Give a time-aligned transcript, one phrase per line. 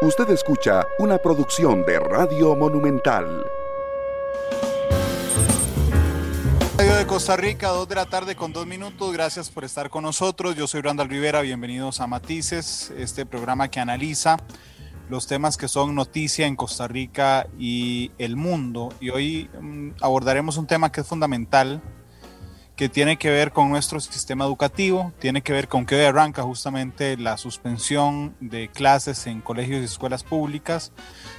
[0.00, 3.44] Usted escucha una producción de Radio Monumental.
[6.76, 9.12] Radio de Costa Rica, 2 de la tarde con dos minutos.
[9.12, 10.54] Gracias por estar con nosotros.
[10.54, 11.40] Yo soy Randall Rivera.
[11.40, 14.36] Bienvenidos a Matices, este programa que analiza
[15.10, 18.90] los temas que son noticia en Costa Rica y el mundo.
[19.00, 21.82] Y hoy mm, abordaremos un tema que es fundamental
[22.78, 26.44] que tiene que ver con nuestro sistema educativo, tiene que ver con que hoy arranca
[26.44, 30.92] justamente la suspensión de clases en colegios y escuelas públicas,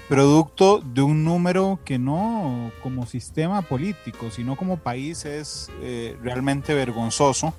[0.10, 6.74] producto de un número que no como sistema político, sino como país es eh, realmente
[6.74, 7.54] vergonzoso,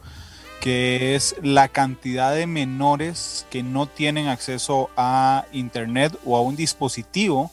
[0.60, 6.54] que es la cantidad de menores que no tienen acceso a Internet o a un
[6.54, 7.50] dispositivo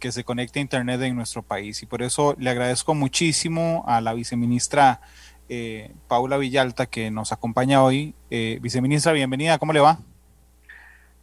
[0.00, 1.84] que se conecte a Internet en nuestro país.
[1.84, 5.00] Y por eso le agradezco muchísimo a la viceministra
[5.48, 8.14] eh, Paula Villalta, que nos acompaña hoy.
[8.30, 9.98] Eh, viceministra, bienvenida, ¿cómo le va?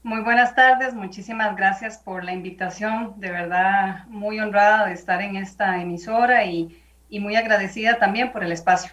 [0.04, 5.36] Muy buenas tardes, muchísimas gracias por la invitación, de verdad muy honrada de estar en
[5.36, 8.92] esta emisora y, y muy agradecida también por el espacio.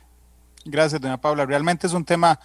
[0.65, 1.45] Gracias, doña Paula.
[1.45, 2.39] Realmente es un tema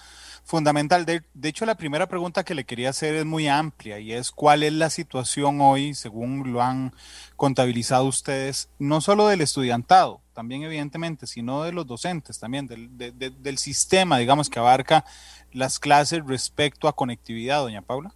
[0.43, 1.05] fundamental.
[1.05, 4.31] De, de, hecho, la primera pregunta que le quería hacer es muy amplia y es
[4.31, 6.93] cuál es la situación hoy, según lo han
[7.35, 13.11] contabilizado ustedes, no solo del estudiantado, también evidentemente, sino de los docentes, también del, de,
[13.11, 15.03] de, del sistema, digamos, que abarca
[15.51, 18.13] las clases respecto a conectividad, doña Paula.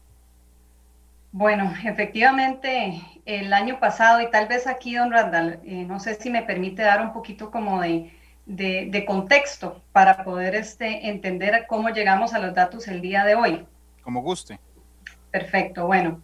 [1.31, 6.29] Bueno, efectivamente, el año pasado, y tal vez aquí, don Randall, eh, no sé si
[6.29, 8.13] me permite dar un poquito como de
[8.45, 13.35] de, de, contexto para poder este, entender cómo llegamos a los datos el día de
[13.35, 13.65] hoy.
[14.03, 14.59] Como guste.
[15.31, 16.19] Perfecto, bueno.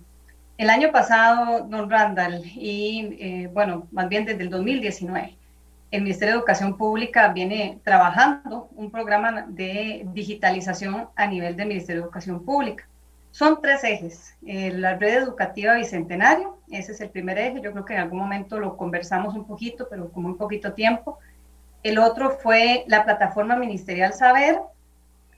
[0.58, 5.36] El año pasado, don Randall, y eh, bueno, más bien desde el 2019,
[5.89, 12.02] el Ministerio de Educación Pública viene trabajando un programa de digitalización a nivel del Ministerio
[12.02, 12.88] de Educación Pública.
[13.31, 14.35] Son tres ejes.
[14.45, 17.61] Eh, la red educativa Bicentenario, ese es el primer eje.
[17.61, 21.19] Yo creo que en algún momento lo conversamos un poquito, pero con muy poquito tiempo.
[21.84, 24.59] El otro fue la plataforma ministerial Saber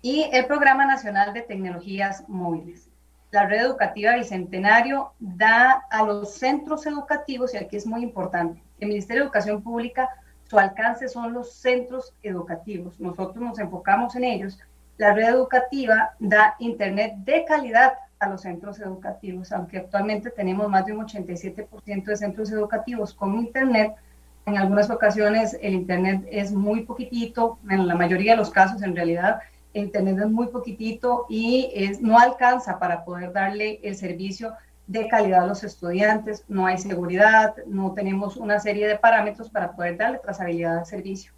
[0.02, 2.90] y el Programa Nacional de Tecnologías Móviles.
[3.32, 8.88] La red educativa Bicentenario da a los centros educativos, y aquí es muy importante, el
[8.88, 10.10] Ministerio de Educación Pública,
[10.50, 13.00] su alcance son los centros educativos.
[13.00, 14.58] Nosotros nos enfocamos en ellos.
[14.98, 20.86] La red educativa da Internet de calidad a los centros educativos, aunque actualmente tenemos más
[20.86, 23.96] de un 87% de centros educativos con Internet,
[24.46, 28.96] en algunas ocasiones el Internet es muy poquitito, en la mayoría de los casos en
[28.96, 29.40] realidad
[29.74, 31.72] el Internet es muy poquitito y
[32.02, 34.54] no alcanza para poder darle el servicio
[34.90, 39.74] de calidad a los estudiantes, no hay seguridad, no tenemos una serie de parámetros para
[39.74, 41.32] poder darle trazabilidad al servicio.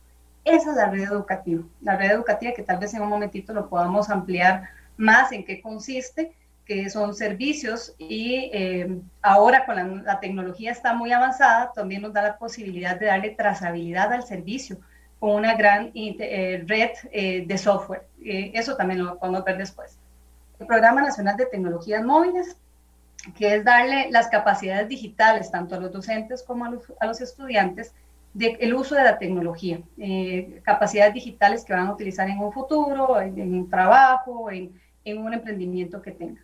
[0.45, 3.67] Esa es la red educativa, la red educativa que tal vez en un momentito lo
[3.67, 6.31] podamos ampliar más en qué consiste,
[6.65, 12.13] que son servicios y eh, ahora con la, la, tecnología está muy avanzada, también nos
[12.13, 14.77] da la posibilidad de darle trazabilidad al servicio
[15.19, 18.07] con una gran eh, red eh, de software.
[18.23, 19.99] Eso también lo podemos ver después.
[20.57, 22.55] El Programa Nacional de Tecnologías Móviles,
[23.37, 27.21] que es darle las capacidades digitales tanto a los docentes como a los, a los
[27.21, 27.93] estudiantes
[28.33, 29.81] del de uso de la tecnología,
[30.63, 34.71] capacidades digitales que van a utilizar en un futuro, en, en un trabajo, en,
[35.03, 36.43] en un emprendimiento que tengan.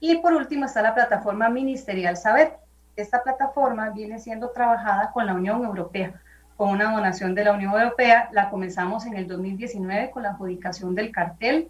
[0.00, 2.54] Y por último está la plataforma ministerial Saber.
[2.96, 6.20] Esta plataforma viene siendo trabajada con la Unión Europea,
[6.56, 8.28] con una donación de la Unión Europea.
[8.32, 11.68] La comenzamos en el 2019 con la adjudicación del cartel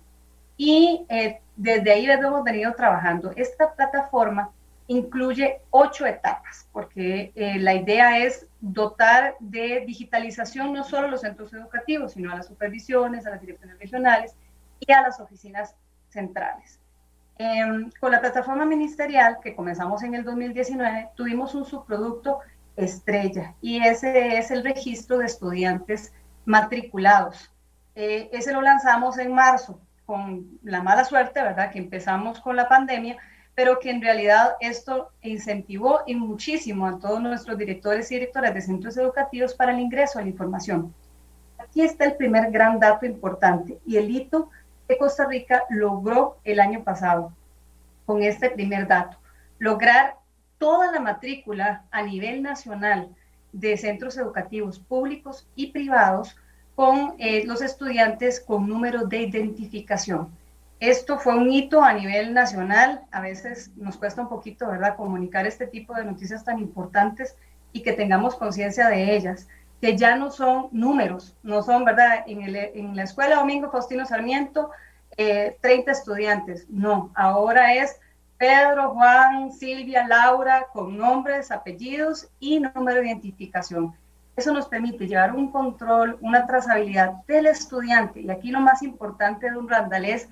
[0.56, 3.33] y eh, desde ahí hemos venido trabajando.
[3.34, 4.50] Esta plataforma
[4.89, 11.22] incluye ocho etapas, porque eh, la idea es dotar de digitalización no solo a los
[11.22, 14.37] centros educativos, sino a las supervisiones, a las direcciones regionales
[14.78, 15.75] y a las oficinas
[16.09, 16.78] centrales.
[17.39, 22.41] Eh, con la plataforma ministerial que comenzamos en el 2019, tuvimos un subproducto
[22.77, 26.12] estrella y ese es el registro de estudiantes
[26.45, 27.50] matriculados.
[27.95, 31.71] Eh, ese lo lanzamos en marzo con la mala suerte, ¿verdad?
[31.71, 33.17] Que empezamos con la pandemia,
[33.55, 38.60] pero que en realidad esto incentivó y muchísimo a todos nuestros directores y directoras de
[38.60, 40.95] centros educativos para el ingreso a la información.
[41.59, 44.51] Aquí está el primer gran dato importante y el hito
[44.86, 47.33] que Costa Rica logró el año pasado
[48.04, 49.19] con este primer dato.
[49.59, 50.15] Lograr
[50.59, 53.09] toda la matrícula a nivel nacional
[53.53, 56.36] de centros educativos públicos y privados
[56.77, 60.28] con eh, los estudiantes con número de identificación.
[60.78, 63.01] Esto fue un hito a nivel nacional.
[63.11, 67.34] A veces nos cuesta un poquito, ¿verdad?, comunicar este tipo de noticias tan importantes
[67.73, 69.49] y que tengamos conciencia de ellas,
[69.81, 74.05] que ya no son números, no son, ¿verdad?, en, el, en la escuela Domingo Faustino
[74.05, 74.71] Sarmiento
[75.17, 76.67] 30 eh, estudiantes.
[76.69, 77.99] No, ahora es
[78.37, 83.95] Pedro, Juan, Silvia, Laura, con nombres, apellidos y número de identificación.
[84.36, 88.21] Eso nos permite llevar un control, una trazabilidad del estudiante.
[88.21, 90.28] Y aquí lo más importante de un randal es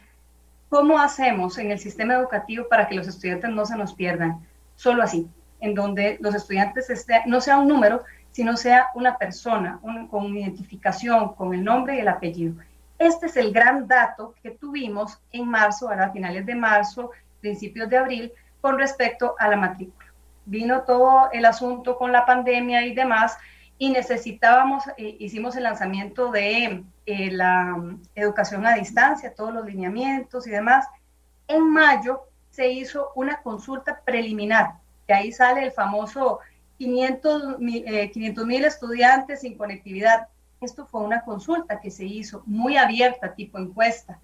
[0.68, 4.46] cómo hacemos en el sistema educativo para que los estudiantes no se nos pierdan.
[4.76, 5.28] Solo así,
[5.60, 8.02] en donde los estudiantes esté, no sea un número,
[8.32, 9.80] sino sea una persona
[10.10, 12.54] con identificación, con el nombre y el apellido.
[12.98, 17.10] Este es el gran dato que tuvimos en marzo, a finales de marzo,
[17.40, 20.06] principios de abril, con respecto a la matrícula.
[20.46, 23.38] Vino todo el asunto con la pandemia y demás,
[23.78, 27.76] y necesitábamos, eh, hicimos el lanzamiento de eh, la
[28.14, 30.86] educación a distancia, todos los lineamientos y demás.
[31.48, 34.74] En mayo se hizo una consulta preliminar,
[35.06, 36.38] que ahí sale el famoso
[36.78, 38.12] 500 eh,
[38.46, 40.28] mil estudiantes sin conectividad.
[40.60, 44.18] Esto fue una consulta que se hizo muy abierta, tipo encuesta,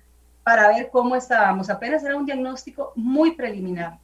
[0.44, 1.70] para ver cómo estábamos.
[1.70, 3.98] Apenas era un diagnóstico muy preliminar.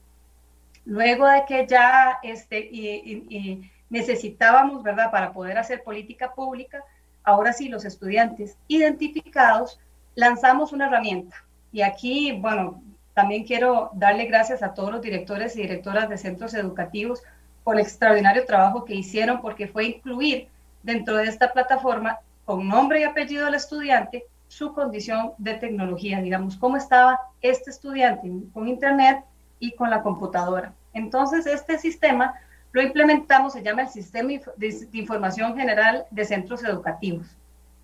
[0.85, 6.83] Luego de que ya este, y, necesitábamos, ¿verdad?, para poder hacer política pública,
[7.23, 9.81] ahora sí, los estudiantes identificados,
[10.15, 11.37] lanzamos una herramienta.
[11.73, 12.83] Y aquí, bueno,
[13.15, 17.23] también quiero darle gracias a todos los directores y directoras de centros educativos
[17.65, 20.49] por el extraordinario trabajo que hicieron, porque fue incluir
[20.83, 26.57] dentro de esta plataforma, con nombre y apellido del estudiante, su condición de tecnología, digamos,
[26.57, 29.25] cómo estaba este estudiante con Internet
[29.59, 30.73] y con la computadora.
[30.93, 32.35] Entonces, este sistema
[32.77, 37.27] lo implementamos, se llama el Sistema de Información General de Centros Educativos.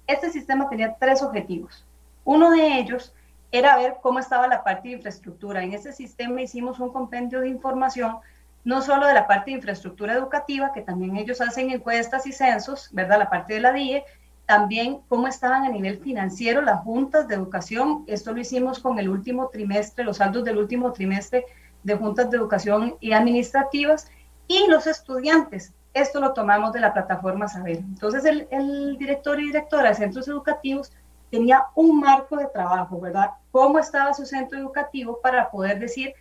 [0.06, 1.86] Este sistema tenía tres objetivos.
[2.24, 3.14] Uno de ellos
[3.52, 5.62] era ver cómo estaba la parte de infraestructura.
[5.62, 8.18] En ese sistema hicimos un compendio de información,
[8.64, 12.90] no solo de la parte de infraestructura educativa, que también ellos hacen encuestas y censos,
[12.92, 13.18] ¿verdad?
[13.18, 14.04] La parte de la DIE,
[14.44, 18.04] también cómo estaban a nivel financiero las juntas de educación.
[18.08, 21.46] Esto lo hicimos con el último trimestre, los saldos del último trimestre
[21.82, 24.10] de juntas de educación y administrativas
[24.46, 25.72] y los estudiantes.
[25.94, 27.78] Esto lo tomamos de la plataforma Saber.
[27.78, 30.92] Entonces el, director y directora de centros educativos
[31.30, 33.30] tenía un marco de trabajo, ¿verdad?
[33.50, 36.14] Cómo estaba su centro educativo para poder decir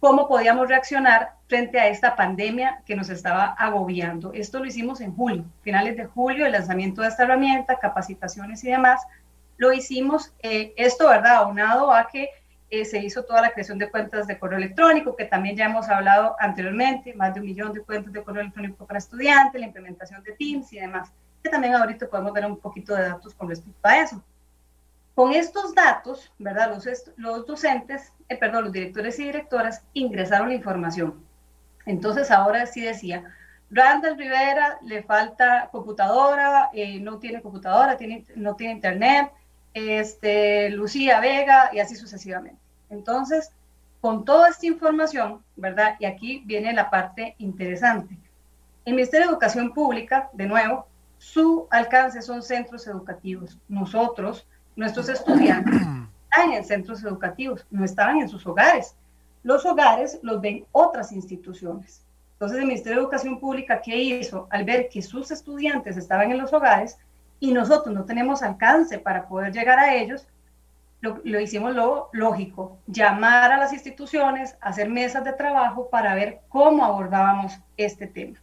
[0.00, 4.32] cómo podíamos reaccionar frente a esta pandemia que nos estaba agobiando.
[4.32, 8.70] Esto lo hicimos en julio, finales de julio, el lanzamiento de esta herramienta, capacitaciones y
[8.70, 9.02] demás.
[9.56, 11.36] Lo hicimos, eh, esto, ¿verdad?
[11.36, 12.28] Aunado a que
[12.70, 15.88] eh, se hizo toda la creación de cuentas de correo electrónico, que también ya hemos
[15.88, 20.22] hablado anteriormente, más de un millón de cuentas de correo electrónico para estudiantes, la implementación
[20.22, 23.78] de Teams y demás, que también ahorita podemos ver un poquito de datos con respecto
[23.82, 24.22] a eso.
[25.14, 26.70] Con estos datos, ¿verdad?
[26.74, 26.86] Los,
[27.16, 31.24] los docentes, eh, perdón, los directores y directoras ingresaron la información.
[31.86, 33.24] Entonces ahora sí decía,
[33.70, 39.30] Randall Rivera le falta computadora, eh, no tiene computadora, tiene, no tiene internet,
[39.76, 42.58] este, Lucía Vega y así sucesivamente.
[42.88, 43.52] Entonces,
[44.00, 45.96] con toda esta información, ¿verdad?
[46.00, 48.16] Y aquí viene la parte interesante.
[48.86, 50.86] El Ministerio de Educación Pública, de nuevo,
[51.18, 53.58] su alcance son centros educativos.
[53.68, 54.46] Nosotros,
[54.76, 55.74] nuestros estudiantes
[56.30, 58.94] están en centros educativos, no estaban en sus hogares.
[59.42, 62.02] Los hogares los ven otras instituciones.
[62.32, 64.46] Entonces el Ministerio de Educación Pública, ¿qué hizo?
[64.50, 66.98] Al ver que sus estudiantes estaban en los hogares
[67.40, 70.26] y nosotros no tenemos alcance para poder llegar a ellos,
[71.00, 76.40] lo, lo, hicimos lo lógico, llamar a las instituciones, hacer mesas de trabajo para ver
[76.48, 78.38] cómo abordábamos este tema.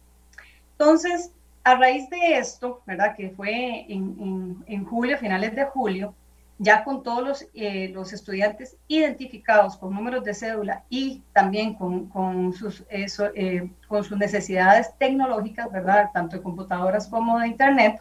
[0.72, 1.32] Entonces,
[1.64, 3.16] a raíz de esto, ¿verdad?
[3.16, 6.14] Que fue en, en, julio, finales de julio,
[6.58, 12.06] ya con todos los, eh, los, estudiantes identificados con números de cédula y también con,
[12.10, 16.10] con sus, eh, con sus necesidades tecnológicas, ¿verdad?
[16.12, 18.00] Tanto de computadoras como de Internet.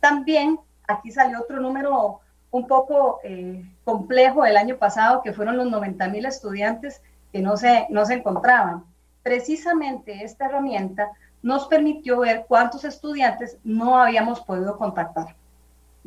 [0.00, 5.70] También aquí salió otro número un poco eh, complejo del año pasado, que fueron los
[5.70, 7.02] 90 mil estudiantes
[7.32, 8.84] que no se, no se encontraban.
[9.22, 11.10] Precisamente esta herramienta
[11.42, 15.36] nos permitió ver cuántos estudiantes no habíamos podido contactar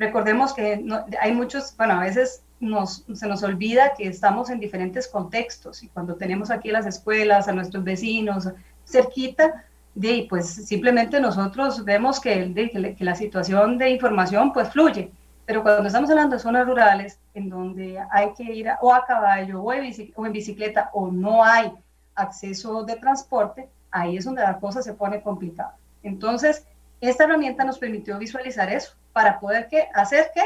[0.01, 0.83] recordemos que
[1.19, 5.87] hay muchos, bueno, a veces nos, se nos olvida que estamos en diferentes contextos y
[5.89, 8.49] cuando tenemos aquí las escuelas, a nuestros vecinos
[8.85, 12.53] cerquita, de, pues simplemente nosotros vemos que,
[12.97, 15.11] que, la situación de información pues fluye.
[15.45, 19.61] Pero cuando estamos hablando de zonas rurales, en donde hay que ir o a caballo
[19.61, 21.71] o en bicicleta o no hay
[22.15, 25.75] acceso de transporte, ahí es donde la cosa se pone complicada.
[26.03, 26.65] Entonces,
[27.01, 30.43] esta herramienta nos permitió visualizar eso para poder hacer qué?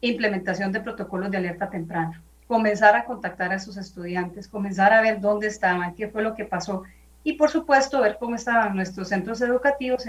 [0.00, 2.22] Implementación de protocolos de alerta temprana.
[2.46, 6.44] Comenzar a contactar a sus estudiantes, comenzar a ver dónde estaban, qué fue lo que
[6.44, 6.82] pasó
[7.24, 10.04] y por supuesto ver cómo estaban nuestros centros educativos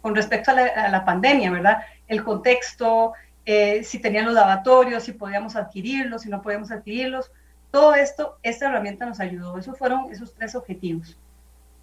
[0.00, 1.78] con respecto a la, pandemia, ¿verdad?
[2.08, 3.12] El contexto,
[3.44, 7.30] eh, si tenían los lavatorios, si podíamos adquirirlos, si no podíamos adquirirlos,
[7.70, 9.56] Todo esto, esta herramienta nos ayudó.
[9.56, 11.16] Esos fueron esos tres objetivos.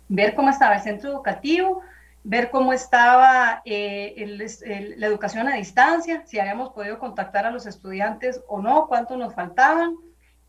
[0.10, 1.82] Ver cómo estaba el centro educativo,
[2.24, 8.42] ver cómo estaba eh, la educación a distancia, si habíamos podido contactar a los estudiantes
[8.50, 9.96] o no, cuánto nos faltaban,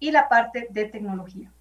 [0.01, 1.53] y la parte de tecnología.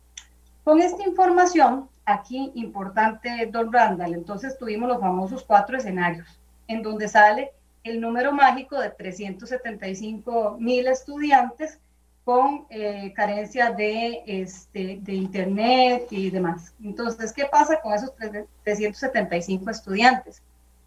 [0.63, 7.09] Con esta información, aquí importante, don Randall, entonces tuvimos los famosos cuatro escenarios, en donde
[7.09, 7.51] sale
[7.83, 11.79] el número mágico de 375 mil estudiantes
[12.23, 16.73] con eh, carencia de, este, de internet y demás.
[16.81, 18.13] Entonces, ¿qué pasa con esos
[18.63, 20.41] 375 estudiantes?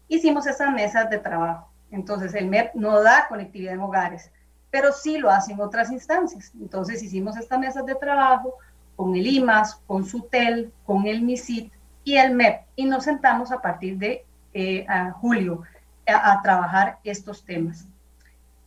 [0.07, 1.67] Hicimos esas mesas de trabajo.
[1.91, 4.31] Entonces, el MEP no da conectividad en hogares,
[4.71, 6.51] pero sí lo hacen otras instancias.
[6.59, 8.55] Entonces, hicimos estas mesas de trabajo
[9.01, 13.61] con el IMAS, con SUTEL, con el MISIT y el MEP, y nos sentamos a
[13.61, 14.85] partir de eh,
[15.19, 15.63] julio
[16.05, 17.87] a trabajar estos temas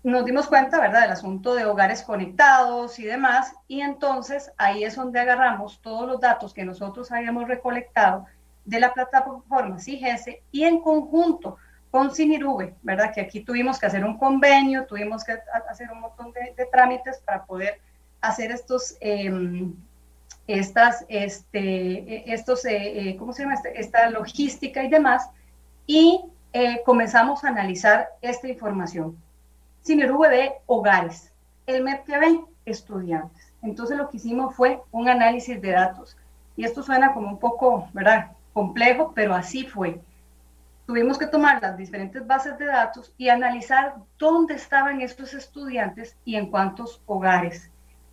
[0.04, 4.96] nos dimos cuenta, ¿verdad?, del asunto de hogares conectados y demás, y entonces ahí es
[4.96, 8.26] donde agarramos todos los datos que nosotros habíamos recolectado
[8.66, 11.56] de la plataforma CIGES y en conjunto
[11.90, 15.38] con Sinirube, ¿verdad?, que aquí tuvimos que hacer un convenio, tuvimos que
[15.70, 17.80] hacer un montón de, trámites para poder
[18.20, 19.74] hacer estos, em,
[20.46, 25.30] estas, este, estos, eh, ¿cómo se llama?, este, esta logística y demás,
[25.86, 26.20] y
[26.52, 29.16] eh, comenzamos a analizar esta información
[29.84, 31.30] Cinerube ve hogares,
[31.66, 32.08] el MEP
[32.64, 33.52] estudiantes.
[33.62, 36.16] Entonces lo que hicimos fue un análisis de datos.
[36.56, 38.30] Y esto suena como un poco, ¿verdad?
[38.54, 40.00] Complejo, pero así fue.
[40.86, 46.36] Tuvimos que tomar las diferentes bases de datos y analizar dónde estaban estos estudiantes y
[46.36, 47.70] en cuántos hogares.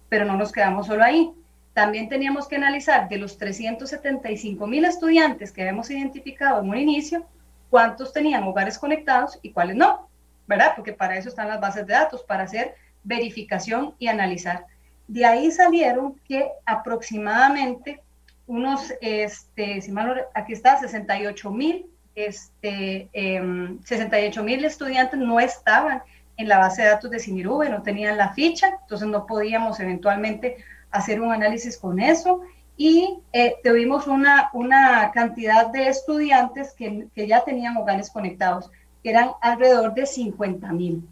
[0.09, 1.33] Pero no nos quedamos solo ahí.
[1.73, 7.25] También teníamos que analizar de los 375 mil estudiantes que habíamos identificado en un inicio,
[7.69, 10.11] cuántos tenían hogares conectados y cuáles no.
[10.51, 10.73] ¿verdad?
[10.75, 14.65] Porque para eso están las bases de datos, para hacer verificación y analizar.
[15.07, 18.01] De ahí salieron que aproximadamente
[18.47, 21.85] unos, este, si mal aquí está, 68 mil,
[22.15, 26.03] este, 68 em, estudiantes no estaban
[26.35, 30.57] en la base de datos de Sinirube, no tenían la ficha, entonces no podíamos eventualmente
[30.91, 32.41] hacer un análisis con eso.
[32.77, 38.71] Y eh, tuvimos una, una cantidad de estudiantes que, que ya tenían hogares conectados
[39.03, 41.07] eran alrededor de 50 mil.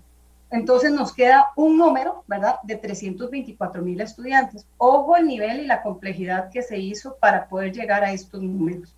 [0.51, 4.65] Entonces nos queda un número, ¿verdad?, de 324 mil estudiantes.
[4.77, 8.95] Ojo el nivel y la complejidad que se hizo para poder llegar a estos números.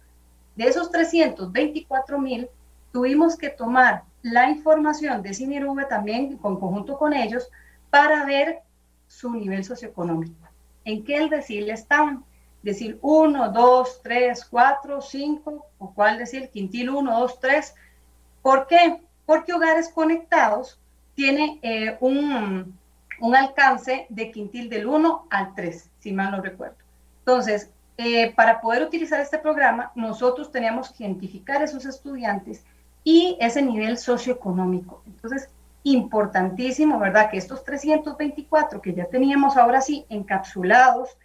[0.55, 2.47] De esos 324 mil,
[2.91, 7.49] tuvimos que tomar la información de CINIRUVE también, con conjunto con ellos,
[7.89, 8.59] para ver
[9.07, 10.50] su nivel socioeconómico.
[10.85, 12.23] ¿En qué el decir estaban?
[12.63, 17.75] Decir 1, 2, 3, 4, 5, o cuál decir quintil 1, 2, 3,
[18.41, 19.01] ¿Por qué?
[19.25, 20.79] Porque Hogares Conectados
[21.15, 22.77] tiene eh, un,
[23.35, 26.77] alcance de quintil del 1 al 3, si mal no recuerdo.
[27.19, 32.63] Entonces, eh, para poder utilizar este programa, nosotros teníamos que identificar a esos estudiantes
[33.03, 35.03] y ese nivel socioeconómico.
[35.05, 35.49] Entonces,
[35.83, 37.29] importantísimo, ¿verdad?
[37.29, 41.17] Que estos 324 que ya teníamos ahora sí encapsulados,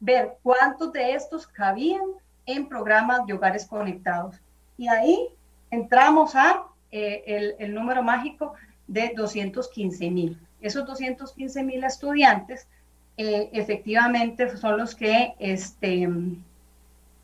[0.00, 2.02] ver cuántos de estos cabían
[2.46, 4.40] en programas de hogares conectados.
[4.76, 5.28] Y ahí
[5.70, 8.54] entramos a eh, el, número mágico
[8.86, 10.40] de 215 mil.
[10.60, 12.68] Esos 215 mil estudiantes
[13.16, 16.08] eh, efectivamente son los que este,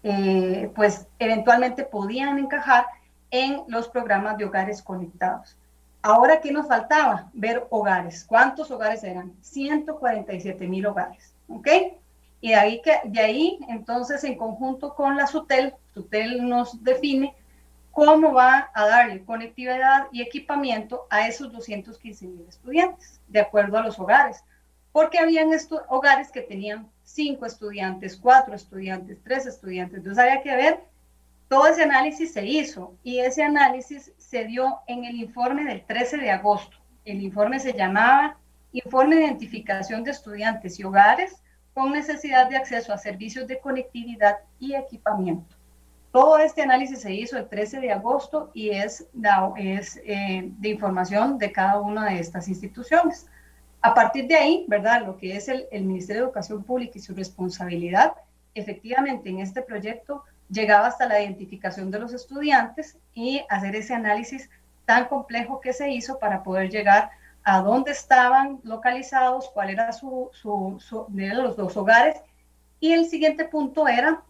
[0.03, 2.87] eh, pues eventualmente podían encajar
[3.31, 5.57] en los programas de hogares conectados.
[6.03, 7.31] Ahora, ¿qué nos faltaba?
[7.35, 8.25] Ver hogares.
[8.25, 9.35] ¿Cuántos hogares eran?
[9.43, 11.35] 147 mil hogares.
[11.49, 11.69] ¿Ok?
[12.41, 17.35] Y de ahí, de ahí, entonces, en conjunto con la SUTEL, SUTEL nos define
[17.91, 23.83] cómo va a darle conectividad y equipamiento a esos 215 mil estudiantes, de acuerdo a
[23.83, 24.43] los hogares.
[24.93, 25.51] Porque habían
[25.89, 29.99] hogares que tenían cinco estudiantes, cuatro estudiantes, tres estudiantes.
[29.99, 30.81] Entonces había que ver,
[31.51, 36.19] todo ese análisis se hizo y ese análisis se dio en el informe del 13
[36.19, 36.77] de agosto.
[37.05, 38.39] El informe se llamaba
[38.71, 41.43] Informe de Identificación de Estudiantes y Hogares
[41.75, 45.57] con necesidad de acceso a servicios de conectividad y equipamiento.
[46.13, 51.51] Todo este análisis se hizo el 13 de agosto y es, eh, de información de
[51.51, 53.27] cada una de estas instituciones.
[53.83, 55.05] A partir de ahí, ¿verdad?
[55.05, 58.15] Lo que es el, Ministerio de Educación Pública y su responsabilidad,
[58.55, 64.51] efectivamente en este proyecto llegaba hasta la identificación de los estudiantes y hacer ese análisis
[64.85, 67.11] tan complejo que se hizo para poder llegar
[67.45, 72.17] a dónde estaban localizados, cuál era su, su, su de los dos hogares.
[72.81, 74.23] Y el siguiente punto era,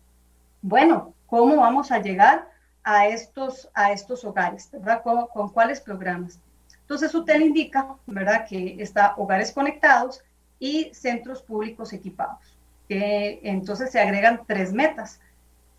[0.62, 2.48] bueno, cómo vamos a llegar
[2.82, 5.02] a estos, a estos hogares, ¿verdad?
[5.02, 6.40] ¿Con, cuáles programas?
[6.82, 8.46] Entonces, usted indica, ¿verdad?
[8.48, 10.22] Que está hogares conectados
[10.58, 12.56] y centros públicos equipados.
[12.88, 15.20] entonces se agregan tres metas.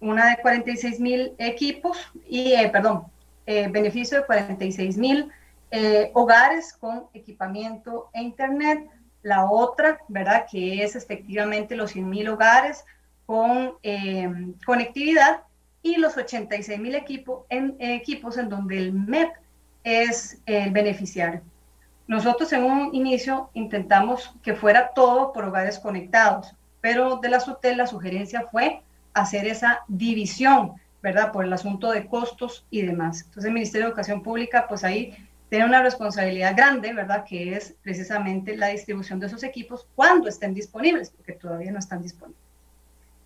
[0.01, 3.05] Una de 46 mil equipos y, eh, perdón,
[3.46, 5.29] eh, beneficio de 46 mil
[5.70, 8.89] eh, hogares con equipamiento e internet.
[9.22, 10.48] La otra, ¿verdad?
[10.51, 12.84] Que es efectivamente los 100 mil hogares
[13.27, 13.75] con
[14.65, 15.43] conectividad
[15.84, 19.31] y los 86 mil equipo, en, equipos en donde el MEP
[19.84, 21.41] es el beneficiario.
[22.08, 27.77] Nosotros en un inicio intentamos que fuera todo por hogares conectados, pero de la SUTEL
[27.77, 28.81] la sugerencia fue
[29.13, 31.32] hacer esa división, ¿verdad?
[31.32, 33.22] Por el asunto de costos y demás.
[33.22, 35.15] Entonces el Ministerio de Educación Pública, pues ahí
[35.50, 37.25] tiene una responsabilidad grande, ¿verdad?
[37.25, 42.01] Que es precisamente la distribución de esos equipos cuando estén disponibles, porque todavía no están
[42.01, 42.41] disponibles.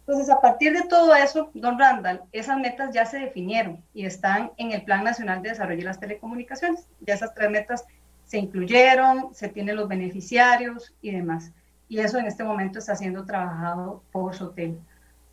[0.08, 4.52] Entonces, a partir de todo eso, don Randall, esas metas ya se definieron y están
[4.58, 6.88] en el Plan Nacional de Desarrollo de las Telecomunicaciones.
[7.02, 7.86] Ya esas tres metas
[8.24, 11.52] se incluyeron, se tienen los beneficiarios y demás.
[11.88, 14.80] Y eso en este momento está siendo trabajado por SOTEL.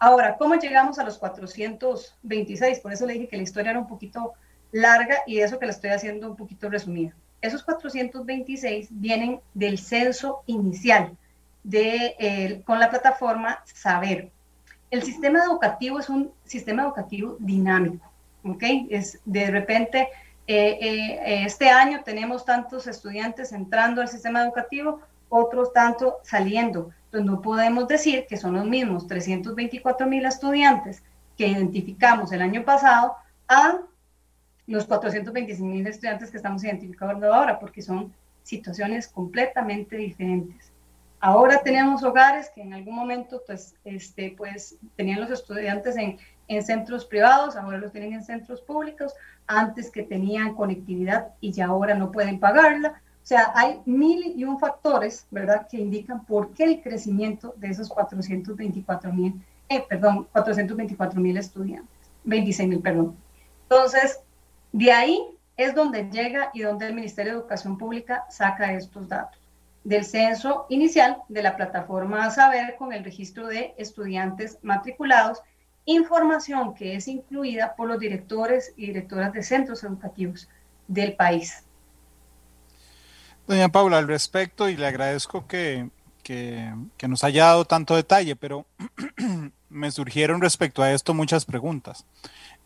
[0.05, 2.81] Ahora, ¿cómo llegamos a los 426?
[2.81, 4.33] Por eso le dije que la historia era un poquito
[4.73, 7.15] larga y eso que la estoy haciendo un poquito resumida.
[7.41, 11.17] Esos 426 vienen del censo inicial
[11.63, 14.33] de, eh, con la plataforma Saber.
[14.91, 18.11] El sistema educativo es un sistema educativo dinámico,
[18.43, 18.65] ¿ok?
[18.91, 20.09] Es de repente,
[20.49, 26.91] eh, eh, este año tenemos tantos estudiantes entrando al sistema educativo, otros tanto saliendo.
[27.13, 31.03] Entonces no podemos decir que son los mismos 324 mil estudiantes
[31.37, 33.17] que identificamos el año pasado
[33.49, 33.81] a
[34.67, 38.15] los 425 mil estudiantes que estamos identificando ahora, porque son
[38.45, 40.73] situaciones completamente diferentes.
[41.21, 46.17] Ahora tenemos hogares que en algún momento pues, este, pues, tenían los estudiantes en,
[46.49, 49.13] en centros privados, ahora los tienen en centros públicos,
[49.47, 53.03] antes que tenían conectividad y ya ahora no pueden pagarla.
[53.23, 57.69] O sea, hay mil y un factores, ¿verdad?, que indican por qué el crecimiento de
[57.69, 63.17] esos 424 mil, eh, perdón, 424 mil estudiantes, 26 mil, perdón.
[63.63, 64.21] Entonces,
[64.73, 65.25] de ahí
[65.57, 69.41] es donde llega y donde el Ministerio de Educación Pública saca estos datos
[69.85, 75.43] del censo inicial de la plataforma Saber con el registro de estudiantes matriculados,
[75.85, 80.49] información que es incluida por los directores y directoras de centros educativos
[80.87, 81.65] del país.
[83.47, 85.91] Doña Paula, al respecto, y le agradezco que,
[86.23, 86.73] que,
[87.09, 88.67] nos haya dado tanto detalle, pero
[89.69, 92.07] me surgieron respecto a esto muchas preguntas.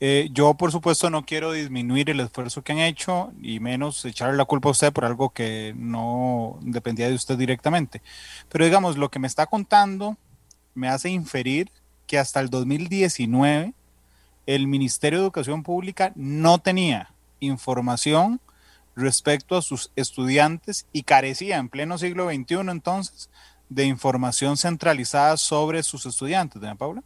[0.01, 4.37] Eh, yo, por supuesto, no quiero disminuir el esfuerzo que han hecho y menos echarle
[4.37, 8.03] la culpa a usted por algo que no dependía de usted directamente.
[8.51, 10.19] Pero digamos, lo que me está contando
[10.75, 11.71] me hace inferir
[12.07, 13.73] que hasta el 2019
[14.45, 18.41] el Ministerio de Educación Pública no tenía información
[18.97, 23.31] respecto a sus estudiantes y carecía en pleno siglo XXI entonces
[23.69, 27.03] de información centralizada sobre sus estudiantes, doña Paula.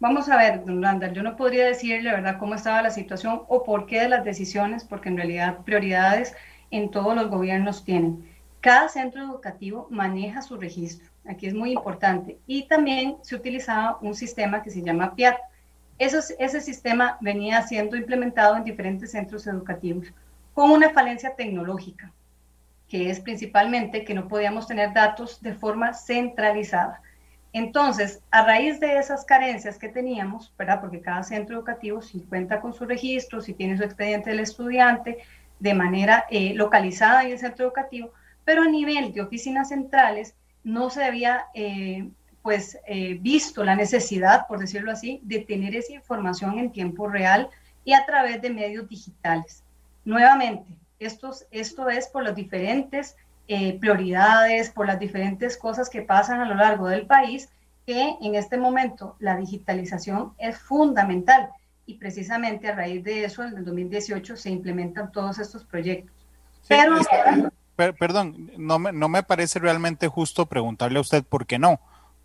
[0.00, 3.64] Vamos a ver, don Randall, yo no podría decirle, ¿verdad?, cómo estaba la situación o
[3.64, 6.34] por qué de las decisiones, porque en realidad prioridades
[6.70, 8.28] en todos los gobiernos tienen.
[8.60, 14.14] Cada centro educativo maneja su registro, aquí es muy importante, y también se utilizaba un
[14.14, 15.36] sistema que se llama PIAT.
[15.98, 20.12] Ese sistema venía siendo implementado en diferentes centros educativos
[20.58, 22.10] con una falencia tecnológica,
[22.88, 27.00] que es principalmente que no podíamos tener datos de forma centralizada.
[27.52, 30.80] Entonces, a raíz de esas carencias que teníamos, ¿verdad?
[30.80, 35.18] Porque cada centro educativo sí cuenta con su registro, si tiene su expediente del estudiante
[35.60, 38.10] de manera eh, localizada en el centro educativo,
[38.44, 42.08] pero a nivel de oficinas centrales no se había eh,
[42.42, 47.48] pues eh, visto la necesidad, por decirlo así, de tener esa información en tiempo real
[47.84, 49.62] y a través de medios digitales.
[50.08, 53.14] Nuevamente, esto, esto es por las diferentes
[53.46, 57.50] eh, prioridades, por las diferentes cosas que pasan a lo largo del país,
[57.84, 61.50] que en este momento la digitalización es fundamental
[61.84, 66.16] y precisamente a raíz de eso en el 2018 se implementan todos estos proyectos.
[66.66, 71.80] Pero, perdón, no me, no me parece realmente justo preguntarle a usted por qué no.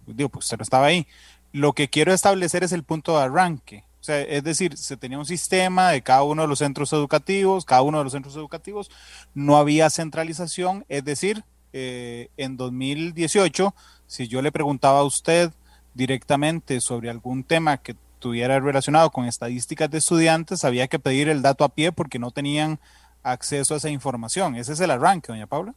[0.07, 1.05] Digo, pues usted no estaba ahí.
[1.51, 3.83] Lo que quiero establecer es el punto de arranque.
[4.03, 7.63] O sea, es decir, se tenía un sistema de cada uno de los centros educativos,
[7.63, 8.91] cada uno de los centros educativos,
[9.33, 13.73] no había centralización, es decir, eh, en 2018,
[14.05, 15.53] si yo le preguntaba a usted
[15.93, 21.41] directamente sobre algún tema que tuviera relacionado con estadísticas de estudiantes, había que pedir el
[21.41, 22.81] dato a pie porque no tenían
[23.23, 24.57] acceso a esa información.
[24.57, 25.75] Ese es el arranque, doña Paula.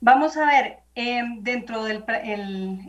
[0.00, 2.04] Vamos a ver, em, dentro del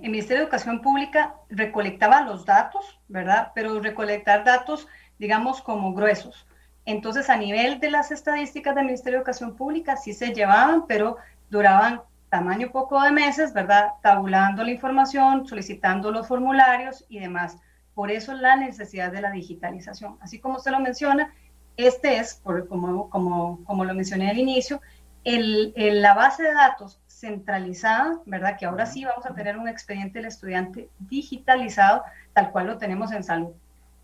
[0.01, 3.51] Ministerio de Educación Pública recolectaba los datos, ¿verdad?
[3.55, 6.45] Pero recolectar datos, digamos, como gruesos.
[6.85, 11.17] Entonces, a nivel de las estadísticas del Ministerio de Educación Pública, sí se llevaban, pero
[11.49, 13.93] duraban tamaño poco de meses, ¿verdad?
[14.03, 17.57] Tabulando la información, solicitando los formularios y demás.
[17.95, 20.17] Por eso la necesidad de la digitalización.
[20.21, 21.33] Así como usted lo menciona,
[21.75, 24.81] este es, como, como, como lo mencioné al inicio,
[25.23, 28.57] el, la base de datos centralizada, ¿verdad?
[28.57, 32.03] Que ahora sí vamos a tener un expediente del estudiante digitalizado,
[32.33, 33.51] tal cual lo tenemos en salud.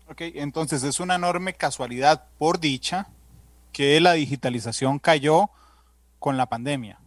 [0.08, 3.08] Ok, entonces es una enorme casualidad, por dicha,
[3.72, 5.50] que la digitalización cayó
[6.18, 6.98] con la pandemia.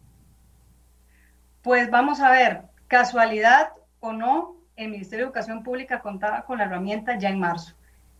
[1.62, 3.70] Pues vamos a ver, casualidad
[4.00, 7.74] o no, el Ministerio de Educación Pública contaba con la herramienta ya en marzo.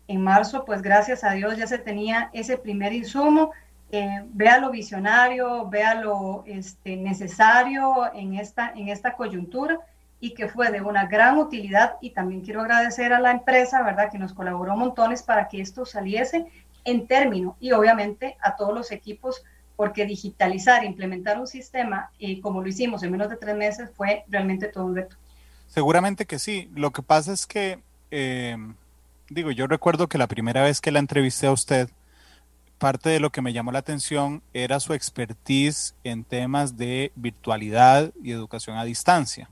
[0.08, 3.52] En marzo, pues gracias a Dios ya se tenía ese primer insumo.
[3.92, 9.80] Eh, vea lo visionario, vea lo este, necesario en esta, en esta coyuntura
[10.20, 11.96] y que fue de una gran utilidad.
[12.00, 15.84] Y también quiero agradecer a la empresa, ¿verdad?, que nos colaboró montones para que esto
[15.84, 16.46] saliese
[16.84, 19.42] en término y obviamente a todos los equipos
[19.76, 24.24] porque digitalizar, implementar un sistema y como lo hicimos en menos de tres meses fue
[24.28, 25.16] realmente todo un reto.
[25.68, 26.68] Seguramente que sí.
[26.74, 27.78] Lo que pasa es que,
[28.10, 28.56] eh,
[29.30, 31.88] digo, yo recuerdo que la primera vez que la entrevisté a usted,
[32.80, 38.12] parte de lo que me llamó la atención era su expertise en temas de virtualidad
[38.24, 39.50] y educación a distancia.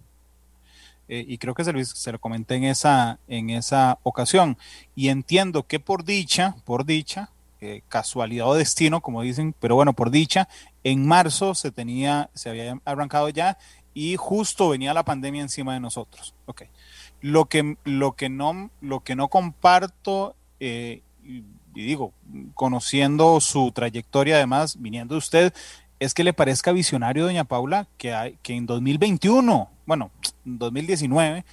[1.09, 4.57] Eh, y creo que se lo, se lo comenté en esa, en esa ocasión.
[4.95, 9.93] Y entiendo que por dicha, por dicha, eh, casualidad o destino, como dicen, pero bueno,
[9.93, 10.49] por dicha,
[10.83, 13.59] en marzo se tenía, se había arrancado ya
[13.93, 16.35] y justo venía la pandemia encima de nosotros.
[16.47, 16.63] Ok.
[17.21, 21.03] Lo que, lo que, no, lo que no comparto, eh,
[21.79, 22.13] y, digo,
[22.55, 25.55] conociendo su trayectoria además, viniendo de usted,
[26.01, 30.11] es que le parezca visionario, doña Paula, que, hay, que en 2021, bueno,
[30.45, 31.45] 2019,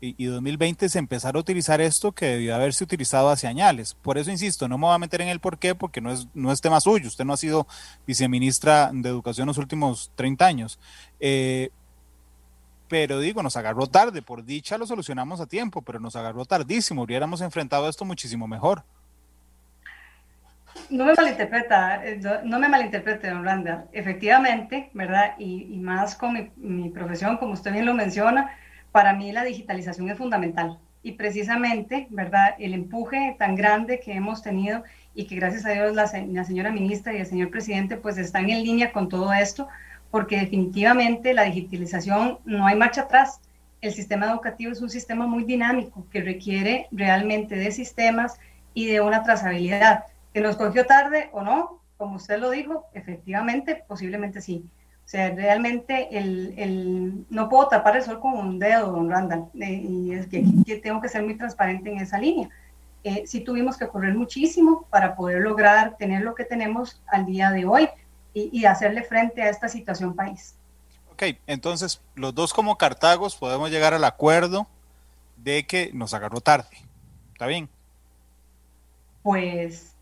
[0.00, 3.94] y, 2020 se empezara a utilizar esto que debió haberse utilizado hace años.
[4.00, 6.28] Por eso insisto, no me voy a meter en el por qué, porque no es,
[6.32, 7.08] no es tema suyo.
[7.08, 7.66] Usted no ha sido
[8.06, 10.78] viceministra de Educación los últimos 30 años.
[11.20, 11.68] Eh,
[12.88, 14.22] pero digo, nos agarró tarde.
[14.22, 17.02] Por dicha lo solucionamos a tiempo, pero nos agarró tardísimo.
[17.02, 18.84] Hubiéramos enfrentado esto muchísimo mejor.
[20.90, 23.86] No me malinterpreta, eh, no me malinterprete, don Randa.
[23.92, 25.34] Efectivamente, ¿verdad?
[25.38, 28.50] Y, más con mi, profesión, como usted bien lo menciona,
[28.92, 32.54] para mí la digitalización es fundamental y precisamente, ¿verdad?
[32.58, 37.12] El empuje tan grande que hemos tenido y que gracias a Dios la, señora ministra
[37.12, 39.68] y el señor presidente pues están en línea con todo esto,
[40.10, 43.40] porque definitivamente la digitalización no hay marcha atrás.
[43.80, 48.38] El sistema educativo es un sistema muy dinámico que requiere realmente de sistemas
[48.72, 50.04] y de una trazabilidad.
[50.34, 51.80] ¿Que nos cogió tarde o no?
[51.96, 54.68] Como usted lo dijo, efectivamente, posiblemente sí
[55.04, 59.50] o sea, realmente el, el, no puedo tapar el sol con un dedo, don Randall,
[59.60, 60.42] eh, y es que,
[60.82, 62.48] tengo que ser muy transparente en esa línea.
[63.02, 67.50] Eh, sí tuvimos que correr muchísimo para poder lograr tener lo que tenemos al día
[67.50, 67.86] de hoy
[68.32, 70.56] y, y hacerle frente a esta situación país.
[71.12, 74.66] Ok, entonces los dos como Cartagos podemos llegar al acuerdo
[75.36, 76.78] de que nos agarró tarde.
[77.34, 77.68] ¿Está bien?
[79.22, 79.93] Pues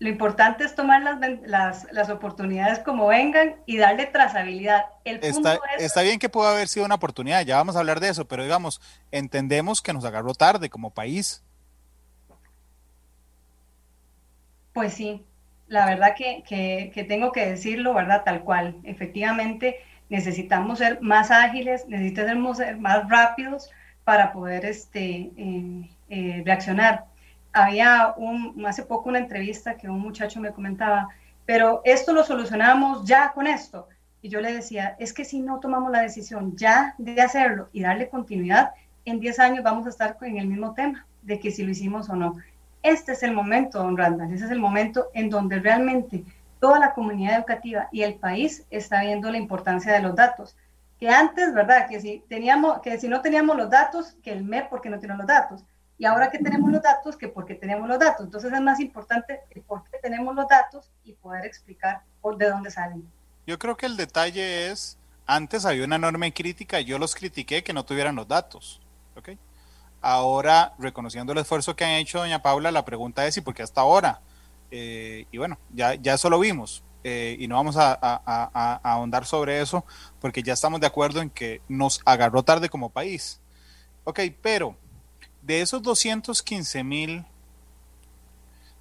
[0.00, 4.84] lo importante es tomar las, las, oportunidades como vengan y darle trazabilidad.
[5.04, 8.10] El está, está bien que pueda haber sido una oportunidad, ya vamos a hablar de
[8.10, 8.80] eso, pero digamos,
[9.10, 11.42] entendemos que nos agarró tarde como país.
[14.72, 15.24] Pues sí,
[15.66, 16.44] la verdad que,
[16.94, 18.22] que, tengo que decirlo, ¿verdad?
[18.24, 18.76] Tal cual.
[18.84, 23.68] Efectivamente, necesitamos ser más ágiles, necesitamos ser más rápidos
[24.04, 27.06] para poder este, eh, eh, reaccionar
[27.64, 31.08] había un, hace poco una entrevista que un muchacho me comentaba,
[31.46, 33.88] pero esto lo solucionamos ya con esto.
[34.20, 37.82] Y yo le decía, es que si no tomamos la decisión ya de hacerlo y
[37.82, 38.72] darle continuidad,
[39.04, 42.08] en 10 años vamos a estar en el mismo tema de que si lo hicimos
[42.08, 42.36] o no.
[42.82, 46.24] Este es el momento, don Randall, ese es el momento en donde realmente
[46.60, 50.56] toda la comunidad educativa y el país está viendo la importancia de los datos.
[50.98, 51.88] Que antes, ¿verdad?
[51.88, 55.16] Que si, teníamos, que si no teníamos los datos, que el MEP porque no tiene
[55.16, 55.64] los datos
[55.98, 58.24] y ahora que tenemos los datos, que porque tenemos los datos.
[58.24, 62.02] Entonces es más importante el por qué tenemos los datos y poder explicar
[62.36, 63.10] de dónde salen.
[63.46, 67.72] Yo creo que el detalle es, antes había una enorme crítica, yo los critiqué que
[67.72, 68.80] no tuvieran los datos.
[69.16, 69.38] ¿okay?
[70.00, 73.62] Ahora, reconociendo el esfuerzo que han hecho doña Paula, la pregunta es, ¿y por qué
[73.62, 74.20] hasta ahora?
[74.70, 76.84] Eh, y bueno, ya, ya eso lo vimos.
[77.02, 79.84] Eh, y no vamos a, a, a, ahondar sobre eso
[80.20, 83.40] porque ya estamos de acuerdo en que nos agarró tarde como país.
[84.04, 84.76] Ok, pero
[85.48, 87.24] de esos 215 mil,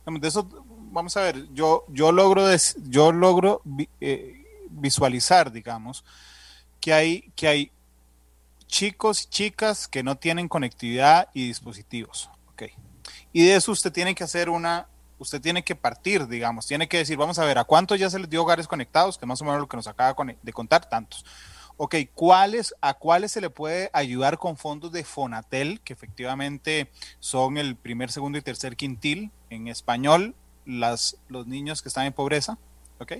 [0.06, 0.46] de esos,
[0.92, 2.46] vamos a ver, yo, yo logro,
[2.90, 3.62] yo logro
[4.02, 6.04] eh, visualizar, digamos,
[6.82, 7.72] que hay, que hay
[8.68, 12.30] chicos y chicas que no tienen conectividad y dispositivos.
[12.52, 12.74] Okay.
[13.32, 16.98] Y de eso usted tiene que hacer una, usted tiene que partir, digamos, tiene que
[16.98, 19.18] decir, vamos a ver, ¿a cuántos ya se les dio hogares conectados?
[19.18, 21.24] Que más o menos lo que nos acaba de contar, tantos.
[21.78, 27.58] Ok, ¿cuáles, ¿a cuáles se le puede ayudar con fondos de Fonatel, que efectivamente son
[27.58, 30.36] el primer, segundo y tercer quintil en español,
[30.66, 32.58] las, los niños que están en pobreza?
[33.00, 33.14] ¿Ok?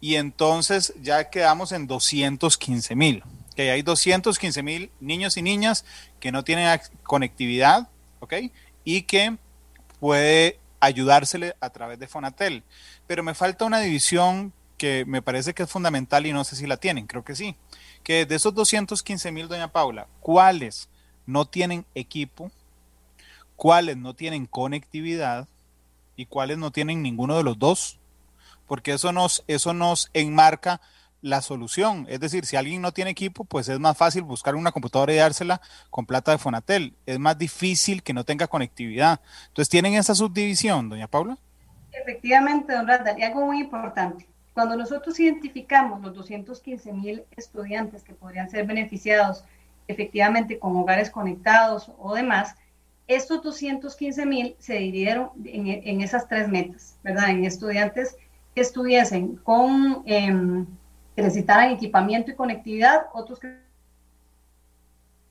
[0.00, 3.22] Y entonces ya quedamos en 215 mil.
[3.56, 5.84] Que hay 215 mil niños y niñas
[6.20, 7.88] que no tienen conectividad,
[8.20, 8.34] ¿ok?
[8.84, 9.36] Y que
[9.98, 12.64] puede ayudársele a través de Fonatel.
[13.06, 16.66] Pero me falta una división que me parece que es fundamental y no sé si
[16.66, 17.54] la tienen, creo que sí.
[18.02, 20.88] Que de esos 215 mil, doña Paula, ¿cuáles
[21.26, 22.50] no tienen equipo?
[23.56, 25.46] ¿Cuáles no tienen conectividad?
[26.16, 28.00] ¿Y cuáles no tienen ninguno de los dos?
[28.66, 30.80] Porque eso nos, eso nos enmarca
[31.20, 32.06] la solución.
[32.08, 35.16] Es decir, si alguien no tiene equipo, pues es más fácil buscar una computadora y
[35.16, 36.94] dársela con plata de Fonatel.
[37.04, 39.20] Es más difícil que no tenga conectividad.
[39.48, 41.36] Entonces, ¿tienen esa subdivisión, doña Paula?
[41.92, 44.29] Efectivamente, don Randall, y algo muy importante.
[44.60, 49.42] Cuando nosotros identificamos los 215 mil estudiantes que podrían ser beneficiados
[49.88, 52.56] efectivamente con hogares conectados o demás,
[53.06, 57.30] estos 215 mil se dividieron en, en, esas tres metas, ¿verdad?
[57.30, 58.18] En estudiantes
[58.54, 60.02] que estuviesen con...
[60.04, 60.66] Eh,
[61.16, 63.60] que necesitaban equipamiento y conectividad, otros que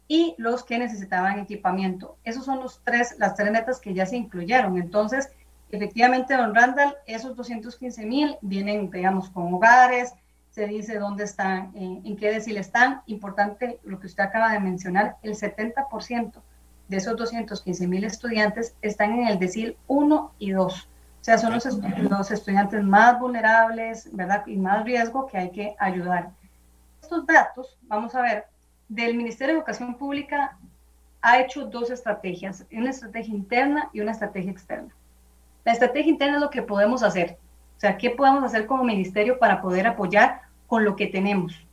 [0.08, 2.18] y los que necesitaban equipamiento.
[2.24, 4.80] Esos son los tres, las tres metas que ya se incluyeron.
[4.80, 5.30] Entonces,
[5.72, 10.14] efectivamente, don Randall, esos 215 mil vienen, digamos, con hogares,
[10.50, 13.02] se dice dónde están, en, en qué decil están.
[13.06, 16.42] Importante lo que usted acaba de mencionar, el 70%
[16.88, 20.90] de esos 215 mil estudiantes están en el decil 1 y 2.
[21.20, 24.46] O sea, son los, los estudiantes más vulnerables, ¿verdad?
[24.48, 26.32] Y más riesgo que hay que ayudar.
[27.02, 28.46] Estos datos, vamos a ver,
[28.88, 30.58] del Ministerio de Educación Pública
[31.22, 34.94] ha hecho dos estrategias, una estrategia interna y una estrategia externa.
[35.65, 37.38] La estrategia interna es lo que podemos hacer,
[37.80, 41.65] o sea, ¿qué podemos hacer como ministerio para poder apoyar con lo que tenemos?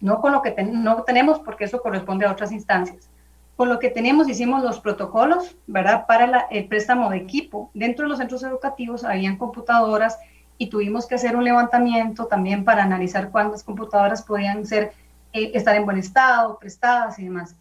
[0.00, 3.08] No con lo que no tenemos, porque eso corresponde a otras instancias.
[3.54, 6.06] Con lo que tenemos hicimos los protocolos, ¿verdad?
[6.08, 7.70] Para el préstamo de equipo.
[7.72, 10.18] Dentro de los centros educativos habían computadoras
[10.58, 14.92] y tuvimos que hacer un levantamiento también para analizar cuántas computadoras podían ser,
[15.32, 17.54] eh, estar en buen estado, prestadas y demás,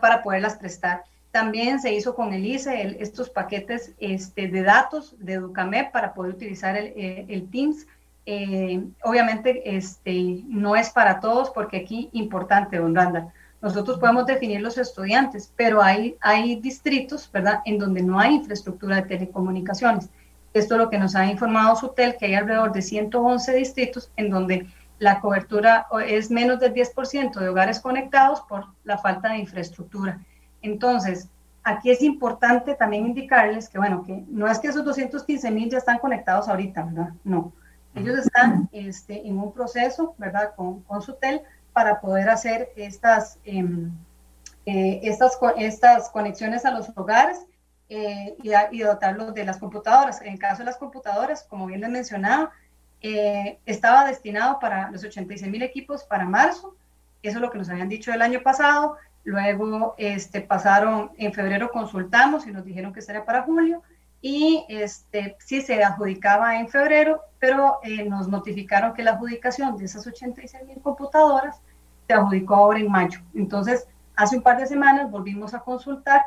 [0.00, 1.04] para poderlas prestar.
[1.32, 6.34] También se hizo con el ICE estos paquetes este, de datos de Educamep para poder
[6.34, 7.86] utilizar el, eh, el Teams.
[8.26, 14.60] Eh, obviamente este, no es para todos porque aquí importante, don Randa, nosotros podemos definir
[14.60, 20.10] los estudiantes, pero hay, hay distritos, ¿verdad?, en donde no hay infraestructura de telecomunicaciones.
[20.52, 24.28] Esto es lo que nos ha informado SUTEL, que hay alrededor de 111 distritos en
[24.28, 24.66] donde
[24.98, 30.20] la cobertura es menos del 10% de hogares conectados por la falta de infraestructura.
[30.62, 31.28] Entonces,
[31.62, 35.78] aquí es importante también indicarles que, bueno, que no es que esos 215 mil ya
[35.78, 37.10] están conectados ahorita, ¿verdad?
[37.24, 37.52] No.
[37.94, 40.54] Ellos están este, en un proceso, ¿verdad?
[40.56, 43.92] Con, con SUTEL para poder hacer estas, em,
[44.66, 47.44] eh, estas, estas conexiones a los hogares
[47.88, 50.22] eh, y, dotarlos de las computadoras.
[50.22, 52.50] En el caso de las computadoras, como bien les mencionaba,
[53.02, 56.74] eh, estaba destinado para los 86 mil equipos para marzo,
[57.22, 61.70] eso es lo que nos habían dicho el año pasado, luego este, pasaron, en febrero
[61.70, 63.82] consultamos y nos dijeron que sería para julio,
[64.20, 69.86] y este, sí se adjudicaba en febrero, pero eh, nos notificaron que la adjudicación de
[69.86, 71.60] esas 86 mil computadoras
[72.06, 73.20] se adjudicó ahora en mayo.
[73.34, 76.22] Entonces, hace un par de semanas volvimos a consultar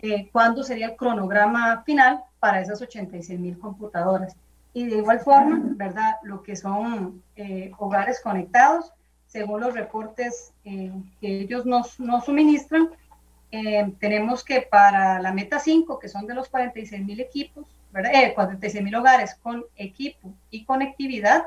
[0.00, 4.36] eh, cuándo sería el cronograma final para esas 86 mil computadoras.
[4.72, 6.16] Y de igual forma, ¿verdad?
[6.22, 8.92] Lo que son eh, hogares conectados,
[9.36, 12.88] según los reportes que ellos nos, nos suministran,
[13.52, 18.12] eh, tenemos que para la meta 5, que son de los 46 mil equipos, ¿verdad?
[18.34, 21.44] 46 eh, mil hogares con equipo y conectividad,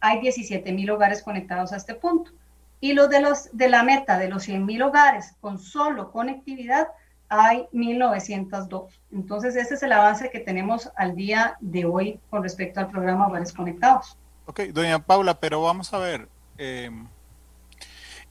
[0.00, 2.32] hay 17 mil hogares conectados a este punto.
[2.80, 6.88] Y los de, los, de la meta de los 100 mil hogares con solo conectividad,
[7.28, 9.00] hay 1902.
[9.12, 13.28] Entonces, ese es el avance que tenemos al día de hoy con respecto al programa
[13.28, 14.16] Hogares Conectados.
[14.46, 16.90] Ok, doña Paula, pero vamos a ver, eh,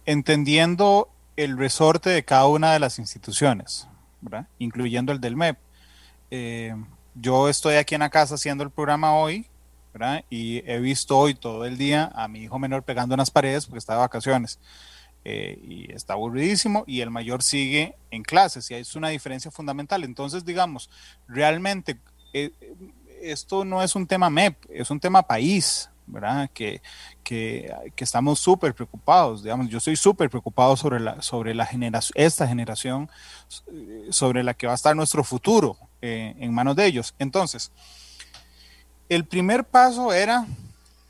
[0.08, 3.88] entendiendo el resorte de cada una de las instituciones,
[4.22, 4.48] ¿verdad?
[4.58, 5.58] incluyendo el del MEP.
[6.32, 6.74] Eh,
[7.13, 9.46] yo estoy aquí en la casa haciendo el programa hoy,
[9.93, 10.24] ¿verdad?
[10.30, 13.65] y he visto hoy todo el día a mi hijo menor pegando en las paredes
[13.65, 14.60] porque está de vacaciones.
[15.26, 20.06] Eh, y está aburridísimo y el mayor sigue en clases y es una diferencia fundamental.
[20.06, 20.89] Entonces, digamos,
[21.28, 22.00] realmente
[22.32, 22.52] eh,
[23.22, 26.50] esto no es un tema MEP, es un tema país, ¿verdad?
[26.54, 26.82] Que,
[27.24, 32.13] que, que estamos súper preocupados, digamos, yo estoy súper preocupado sobre, la, sobre la generación,
[32.15, 33.10] esta generación,
[34.10, 37.13] sobre la que va a estar nuestro futuro eh, en manos de ellos.
[37.20, 37.72] Entonces,
[39.10, 40.46] el primer paso era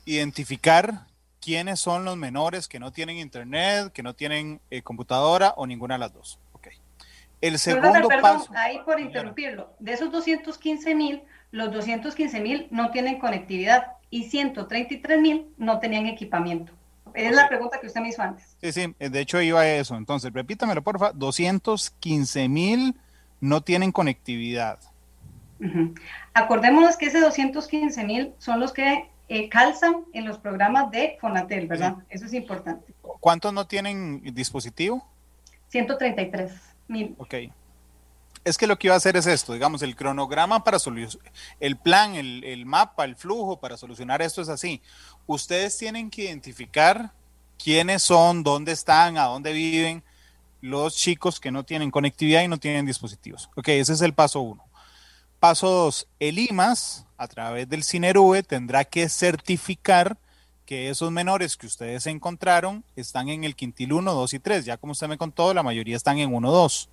[0.04, 1.06] identificar
[1.40, 5.94] quiénes son los menores que no tienen internet, que no tienen eh, computadora o ninguna
[5.94, 6.38] de las dos.
[6.52, 6.68] Ok.
[7.40, 8.50] El segundo paso.
[8.54, 15.20] Ahí por interrumpirlo, de esos 215 mil, los 215 mil no tienen conectividad y 133
[15.20, 16.72] mil no tenían equipamiento.
[17.14, 18.56] Es la pregunta que usted me hizo antes.
[18.60, 19.96] Sí, sí, de hecho iba a eso.
[19.96, 21.16] Entonces, repítamelo, por favor.
[21.16, 22.94] 215 mil
[23.40, 24.78] no tienen conectividad.
[26.34, 31.66] Acordémonos que ese 215 mil son los que eh, calzan en los programas de Fonatel,
[31.66, 31.96] ¿verdad?
[32.08, 32.94] Eso es importante.
[33.02, 35.04] ¿Cuántos no tienen dispositivo?
[35.68, 36.52] 133
[36.88, 37.14] mil.
[37.18, 37.34] Ok.
[38.48, 41.30] Es que lo que iba a hacer es esto, digamos, el cronograma para solucionar,
[41.60, 44.80] el plan, el, mapa, el flujo para solucionar esto es así.
[45.26, 47.12] Ustedes tienen que identificar
[47.62, 50.02] quiénes son, dónde están, a dónde viven
[50.62, 53.50] los chicos que no tienen conectividad y no tienen dispositivos.
[53.54, 54.64] Ok, ese es el paso uno.
[55.40, 60.16] Paso dos, el IMAS, a través del CINERUE, tendrá que certificar
[60.64, 64.64] que esos menores que ustedes encontraron están en el quintil 1, 2 y 3.
[64.64, 66.90] Ya como usted me contó, la mayoría están en 1, 2.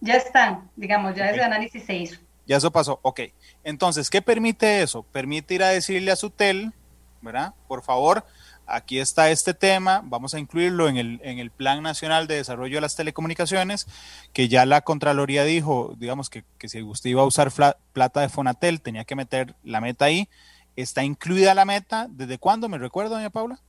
[0.00, 2.20] Ya están, digamos, ya ese análisis se hizo.
[2.46, 3.20] Ya eso pasó, ok.
[3.64, 5.02] Entonces, ¿qué permite eso?
[5.02, 6.72] Permite ir a decirle a su TEL,
[7.20, 7.54] ¿verdad?
[7.66, 8.24] Por favor,
[8.66, 12.76] aquí está este tema, vamos a incluirlo en el, en el Plan Nacional de Desarrollo
[12.76, 13.86] de las Telecomunicaciones,
[14.32, 17.50] que ya la Contraloría dijo, digamos, que, que si usted iba a usar
[17.92, 20.28] plata de Fonatel, tenía que meter la meta ahí.
[20.76, 22.06] ¿Está incluida la meta?
[22.08, 22.68] ¿Desde cuándo?
[22.68, 23.60] ¿Me recuerdo, doña Paula?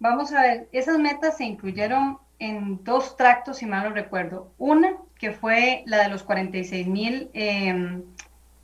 [0.00, 4.52] Vamos a ver, esas metas se incluyeron en dos tractos, si mal no recuerdo.
[4.58, 8.02] Una, que fue la de los 46 mil eh,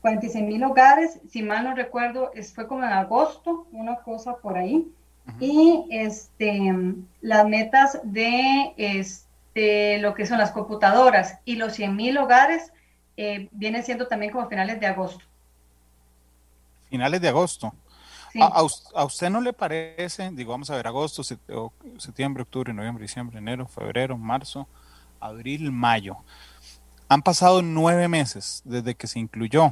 [0.05, 4.87] 46 mil hogares, si mal no recuerdo, fue como en agosto, una cosa por ahí.
[5.41, 6.75] Y este,
[7.23, 12.71] las metas de este, lo que son las computadoras y los 100 mil hogares
[13.17, 15.25] eh, vienen siendo también como finales de agosto.
[16.91, 17.73] Finales de agosto.
[18.41, 23.67] A, usted no le parece, digo, vamos a ver, agosto, septiembre, octubre, noviembre, diciembre, enero,
[23.67, 24.69] febrero, marzo,
[25.21, 26.17] abril, mayo?
[27.09, 29.71] Han pasado nueve meses desde que se incluyó.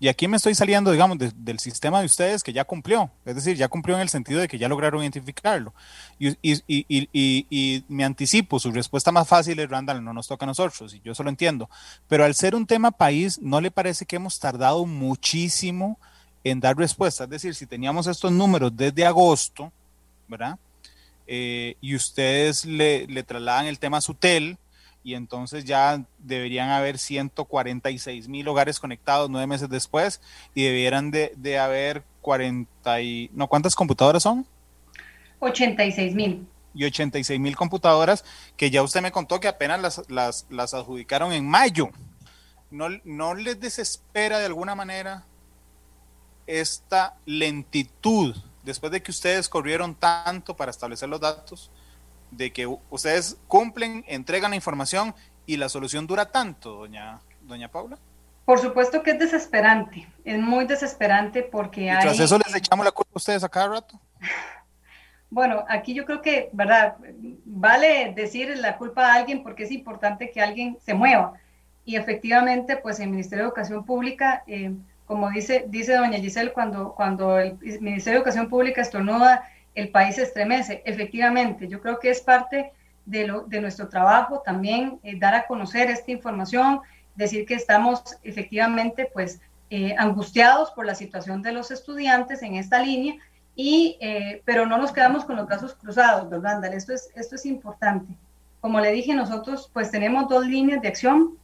[0.00, 3.10] Y aquí me estoy saliendo, digamos, del sistema de ustedes que ya cumplió.
[3.24, 5.72] Es decir, ya cumplió en el sentido de que ya lograron identificarlo.
[6.18, 11.00] Y, me anticipo, su respuesta más fácil es, Randall, no nos toca a nosotros, y
[11.00, 11.70] yo eso lo entiendo.
[12.08, 15.98] Pero al ser un tema país, ¿no le parece que hemos tardado muchísimo
[16.44, 17.24] en dar respuesta?
[17.24, 19.72] Es decir, si teníamos estos números desde agosto,
[20.28, 20.58] ¿verdad?
[21.26, 24.58] Eh, y ustedes le, le trasladan el tema a SUTEL,
[25.04, 30.22] y entonces ya deberían haber 146 mil hogares conectados nueve meses después
[30.54, 33.30] y debieran de, haber 40 y...
[33.34, 34.46] ¿No cuántas computadoras son?
[35.40, 36.48] 86 mil.
[36.72, 38.24] Y 86 mil computadoras
[38.56, 41.90] que ya usted me contó que apenas las, las, las adjudicaron en mayo.
[42.70, 45.26] ¿No, ¿No les desespera de alguna manera
[46.46, 51.70] esta lentitud después de que ustedes corrieron tanto para establecer los datos?
[52.36, 55.14] de que ustedes cumplen, entregan la información
[55.46, 57.98] y la solución dura tanto, doña, doña Paula?
[58.44, 62.92] Por supuesto que es desesperante, es muy desesperante porque ¿Y tras eso les echamos la
[62.92, 64.00] culpa a ustedes a cada rato?
[65.30, 66.94] Bueno, aquí yo creo que, ¿verdad?
[67.44, 71.32] Vale decir la culpa a alguien porque es importante que alguien se mueva.
[71.84, 74.72] Y efectivamente, pues el Ministerio de Educación Pública, eh,
[75.06, 80.16] como dice, dice doña Giselle, cuando, cuando el Ministerio de Educación Pública estornuda, el país
[80.16, 80.82] se estremece.
[80.84, 82.72] Efectivamente, yo creo que es parte
[83.04, 86.80] de, lo, de nuestro trabajo también eh, dar a conocer esta información,
[87.14, 89.40] decir que estamos efectivamente pues
[89.70, 93.16] eh, angustiados por la situación de los estudiantes en esta línea,
[93.56, 96.64] y, eh, pero no nos quedamos con los brazos cruzados, ¿verdad?
[96.74, 98.12] Esto es, esto es importante.
[98.60, 101.38] Como le dije, nosotros pues tenemos dos líneas de acción,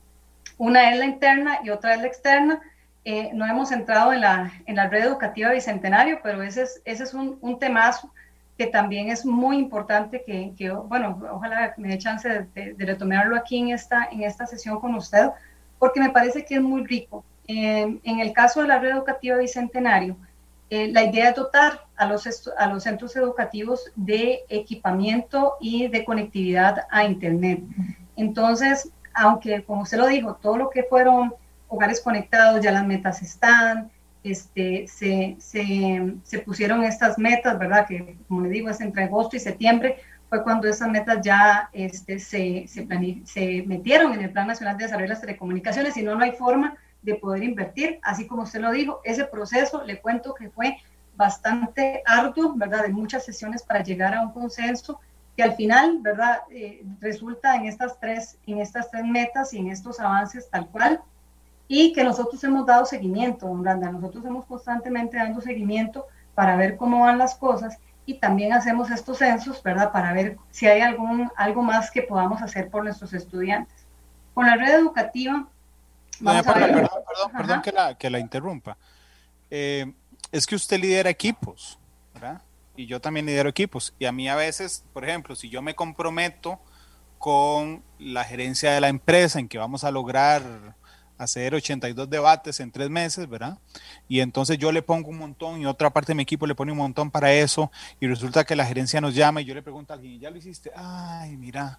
[0.58, 2.60] una es la interna y otra es la externa.
[3.04, 7.14] No hemos entrado en la, en la red educativa Bicentenario, pero ese es, ese es
[7.14, 8.12] un, un temazo
[8.60, 13.58] que también es muy importante que, que bueno, ojalá me dé chance de, retomarlo aquí
[13.58, 15.30] en esta, en esta sesión con usted,
[15.78, 17.24] porque me parece que es muy rico.
[17.46, 20.14] en el caso de la red educativa Bicentenario,
[20.68, 26.04] eh, la idea es dotar a los, a los centros educativos de equipamiento y de
[26.04, 27.62] conectividad a Internet.
[28.14, 31.34] Entonces, aunque, como usted lo dijo, todo lo que fueron
[31.70, 33.90] hogares conectados, ya las metas están,
[34.22, 37.86] este, se, se, pusieron estas metas, ¿verdad?
[37.86, 39.96] Que como le digo, es entre agosto y septiembre,
[40.28, 42.86] fue cuando esas metas ya este, se, se,
[43.24, 46.32] se metieron en el Plan Nacional de Desarrollo de las Telecomunicaciones, si no, no hay
[46.32, 47.98] forma de poder invertir.
[48.02, 50.76] Así como usted lo dijo, ese proceso, le cuento que fue
[51.16, 52.82] bastante arduo, ¿verdad?
[52.82, 55.00] De muchas sesiones para llegar a un consenso
[55.36, 56.40] que al final, ¿verdad?
[56.50, 61.00] Eh, resulta en estas, tres, en estas tres metas y en estos avances tal cual
[61.72, 63.92] y que nosotros hemos dado seguimiento, don Branda.
[63.92, 69.18] Nosotros hemos constantemente dando seguimiento para ver cómo van las cosas y también hacemos estos
[69.18, 69.92] censos, ¿verdad?
[69.92, 73.86] Para ver si hay algún, algo más que podamos hacer por nuestros estudiantes.
[74.34, 75.46] Con la red educativa...
[76.18, 76.72] Vamos a ver.
[76.72, 78.76] Perdón, perdón, perdón que, la, que la interrumpa.
[79.48, 79.94] Eh,
[80.32, 81.78] es que usted lidera equipos,
[82.14, 82.42] ¿verdad?
[82.74, 83.94] Y yo también lidero equipos.
[83.96, 86.58] Y a mí a veces, por ejemplo, si yo me comprometo
[87.18, 90.42] con la gerencia de la empresa en que vamos a lograr
[91.20, 93.58] hacer 82 debates en tres meses, ¿verdad?
[94.08, 96.72] Y entonces yo le pongo un montón y otra parte de mi equipo le pone
[96.72, 99.92] un montón para eso y resulta que la gerencia nos llama y yo le pregunto
[99.92, 100.70] a alguien, ¿ya lo hiciste?
[100.74, 101.78] Ay, mira,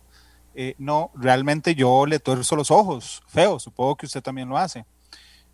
[0.53, 4.85] eh, no, realmente yo le tuerzo los ojos, feo, supongo que usted también lo hace.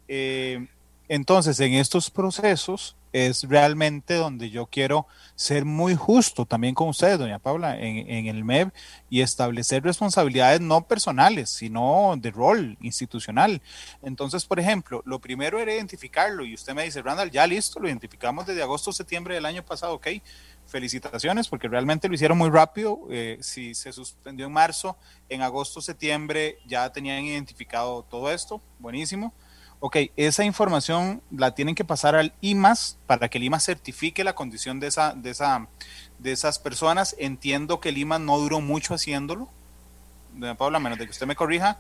[0.09, 0.67] Eh,
[1.07, 7.18] entonces, en estos procesos, es realmente donde yo quiero ser muy justo también con ustedes,
[7.18, 8.72] doña Paula, en, el MEP
[9.09, 13.61] y establecer responsabilidades no personales, sino de rol institucional.
[14.03, 17.88] Entonces, por ejemplo, lo primero era identificarlo y usted me dice, Randall, ya listo, lo
[17.88, 20.07] identificamos desde agosto, septiembre del año pasado, ok,
[20.68, 22.99] felicitaciones porque realmente lo hicieron muy rápido.
[23.09, 24.95] Eh, si se suspendió en marzo,
[25.28, 29.34] en agosto, septiembre ya tenían identificado todo esto, buenísimo
[29.80, 34.34] ok, esa información la tienen que pasar al IMAS para que el IMAS certifique la
[34.34, 35.67] condición de, esa, de, esa,
[36.19, 37.15] de esas personas.
[37.19, 39.49] Entiendo que el IMAS no duró mucho haciéndolo.
[40.57, 41.78] Paula, menos de que usted me corrija.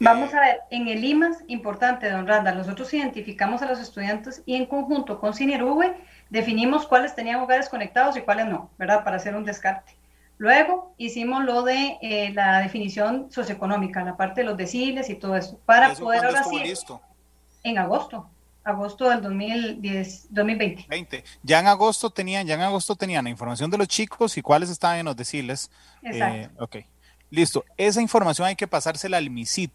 [0.00, 4.56] Vamos a ver, en el IMAS, importante, don Randa, nosotros identificamos a los estudiantes y
[4.56, 5.94] en conjunto con CINERUVE
[6.28, 9.04] definimos cuáles tenían hogares conectados y cuáles no, ¿verdad?
[9.04, 9.94] Para hacer un descarte.
[10.38, 15.36] Luego hicimos lo de eh, la definición socioeconómica, la parte de los deciles y todo
[15.36, 16.60] eso, para poder ahora sí
[17.62, 18.28] en agosto,
[18.64, 20.86] agosto del 2010, 2020.
[20.88, 21.24] 20.
[21.42, 24.70] Ya en agosto tenían, ya en agosto tenían la información de los chicos y cuáles
[24.70, 25.70] estaban en los deciles.
[26.02, 26.36] Exacto.
[26.36, 26.76] Eh, ok.
[27.30, 27.64] Listo.
[27.76, 29.72] Esa información hay que pasársela al MISIT,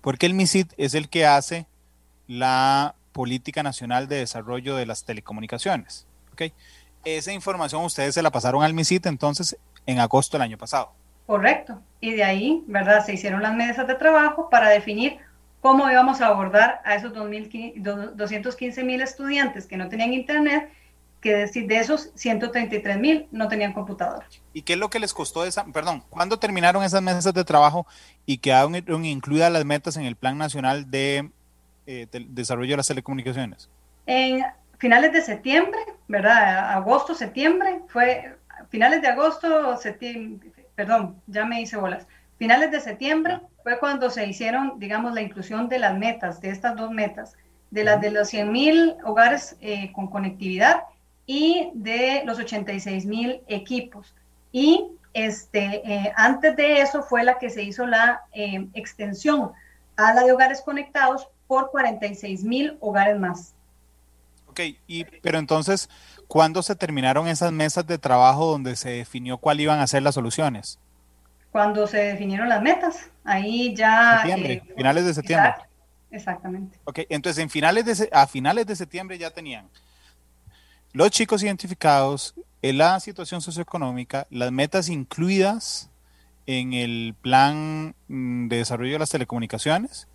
[0.00, 1.66] porque el MISIT es el que hace
[2.26, 6.06] la política nacional de desarrollo de las telecomunicaciones.
[6.32, 6.52] Ok.
[7.04, 9.56] Esa información ustedes se la pasaron al MISIT entonces
[9.86, 10.92] en agosto del año pasado.
[11.26, 11.80] Correcto.
[12.00, 13.04] Y de ahí, ¿verdad?
[13.04, 15.18] Se hicieron las mesas de trabajo para definir
[15.62, 20.68] cómo íbamos a abordar a esos 215 mil estudiantes que no tenían internet,
[21.20, 24.24] que decir, de esos 133 mil no tenían computador.
[24.52, 27.86] ¿Y qué es lo que les costó esa, perdón, cuándo terminaron esas mesas de trabajo
[28.26, 31.30] y quedaron incluidas las metas en el Plan Nacional de,
[31.86, 33.70] eh, Desarrollo de las Telecomunicaciones?
[34.06, 34.44] En
[34.78, 36.72] finales de septiembre, ¿verdad?
[36.72, 38.36] Agosto, septiembre, fue
[38.68, 42.08] finales de agosto, septiembre, perdón, ya me hice bolas.
[42.42, 46.74] Finales de septiembre fue cuando se hicieron, digamos, la inclusión de las metas, de estas
[46.74, 47.36] dos metas,
[47.70, 50.82] de las de los 100 mil hogares eh, con conectividad
[51.24, 54.16] y de los 86 mil equipos.
[54.50, 59.52] Y este, eh, antes de eso fue la que se hizo la eh, extensión
[59.96, 63.54] a la de hogares conectados por 46 mil hogares más.
[64.48, 65.88] Ok, y, pero entonces,
[66.26, 70.16] ¿cuándo se terminaron esas mesas de trabajo donde se definió cuáles iban a ser las
[70.16, 70.80] soluciones?
[71.52, 73.10] Cuando se definieron las metas.
[73.22, 74.24] Ahí ya...
[74.26, 75.54] Eh, finales de septiembre.
[76.10, 76.78] exactamente.
[76.84, 79.68] Ok, entonces en finales de, a finales de septiembre ya tenían
[80.92, 85.90] los chicos identificados, en la situación socioeconómica, las metas incluidas
[86.46, 90.06] en el plan mm, de desarrollo de las telecomunicaciones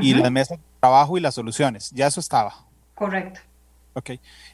[0.00, 1.90] y las mesas de trabajo y las soluciones.
[1.90, 2.54] Ya eso estaba.
[2.94, 3.40] Correcto.
[3.94, 4.10] Ok,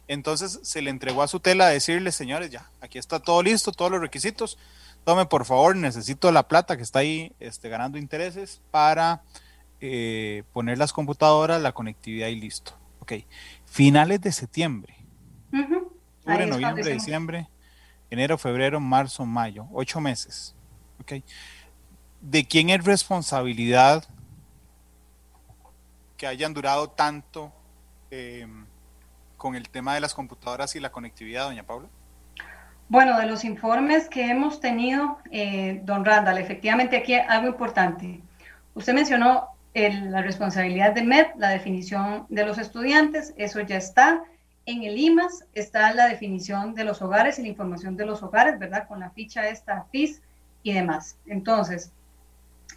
[0.09, 3.72] entonces se le entregó a su tela a decirle, señores, ya, aquí está todo listo,
[3.72, 4.57] todos los requisitos,
[5.05, 9.22] tome por favor, necesito la plata que está ahí este, ganando intereses para
[9.80, 12.72] eh, poner las computadoras, la conectividad y listo.
[13.00, 13.12] Ok,
[13.66, 14.96] finales de septiembre.
[16.20, 17.48] Octubre, noviembre, diciembre,
[18.11, 20.55] enero, febrero, marzo, mayo, ocho meses.
[21.00, 21.22] Ok.
[22.22, 24.05] ¿De quién es responsabilidad
[26.16, 27.52] que hayan durado tanto
[28.11, 28.64] em,
[29.36, 31.88] con el tema de las computadoras y la conectividad, doña Paula?
[32.95, 38.20] Bueno, de los informes que hemos tenido, eh, don Randall, efectivamente aquí algo importante.
[38.74, 44.22] Usted mencionó la responsabilidad del MED, la definición de los estudiantes, eso ya está.
[44.64, 48.61] En el IMAS está la definición de los hogares y la información de los hogares,
[48.61, 48.86] ¿verdad?
[48.86, 50.22] Con la ficha esta FIS
[50.62, 51.18] y demás.
[51.26, 51.90] Entonces,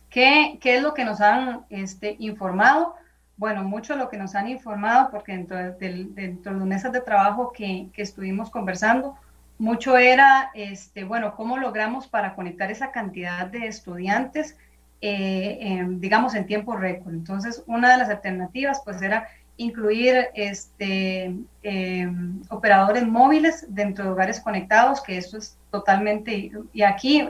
[0.10, 2.96] ¿qué, qué es lo que nos han este, informado?
[3.36, 7.54] Bueno, mucho lo que nos han informado, porque dentro de, dentro de mesas de trabajo
[7.54, 9.16] que, que estuvimos conversando,
[9.60, 14.58] mucho era, este, bueno, cómo logramos para conectar esa cantidad de estudiantes,
[15.02, 17.14] eh, digamos, en tiempo récord.
[17.14, 19.28] Entonces, una de las alternativas, pues, era
[19.58, 27.28] incluir este, em, operadores móviles dentro de hogares conectados, que eso es totalmente, y aquí,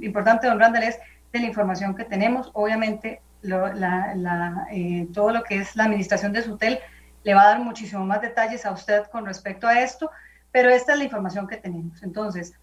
[0.00, 0.98] importante, don Randall, es
[1.32, 3.20] de la información que tenemos, obviamente,
[4.72, 6.78] eh, todo lo que es la administración de SUTEL
[7.22, 10.10] le va a dar muchísimo más detalles a usted con respecto a esto,
[10.56, 12.02] pero esta es la información que tenemos.
[12.02, 12.54] Entonces,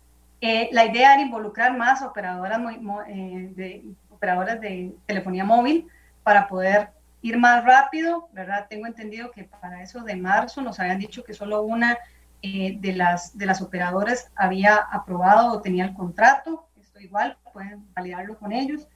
[0.42, 2.60] eh, la idea era involucrar más operadoras,
[3.08, 5.88] eh, de, operadoras de telefonía móvil
[6.24, 6.90] para poder
[7.22, 8.66] ir más rápido, ¿verdad?
[8.68, 12.00] Tengo entendido que para eso de marzo nos habían dicho que solo una
[12.42, 17.86] eh, de, las, de las operadoras había aprobado o tenía el contrato, esto igual, pueden
[17.94, 18.88] validarlo con ellos.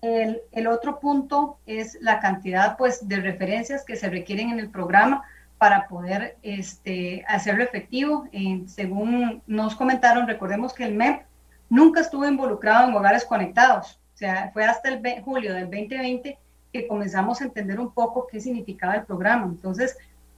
[0.00, 4.70] El, el, otro punto es la cantidad pues, de referencias que se requieren en el
[4.70, 5.24] programa
[5.58, 8.28] para poder este, hacerlo efectivo.
[8.32, 11.22] Eh, según nos comentaron, recordemos que el MEP
[11.68, 14.00] nunca estuvo involucrado en hogares conectados.
[14.14, 16.38] O sea, fue hasta el julio del 2020
[16.72, 19.46] que comenzamos a entender un poco qué significaba el programa.
[19.46, 19.96] Entonces,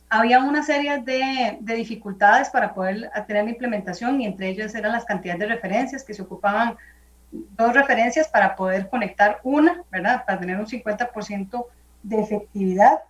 [0.09, 4.93] había una serie de, de, dificultades para poder tener la implementación y entre ellas eran
[4.93, 6.77] las cantidades de referencias que se ocupaban
[7.31, 10.25] dos referencias para poder conectar una, ¿verdad?
[10.27, 11.67] Para tener un 50%
[12.03, 13.01] de efectividad.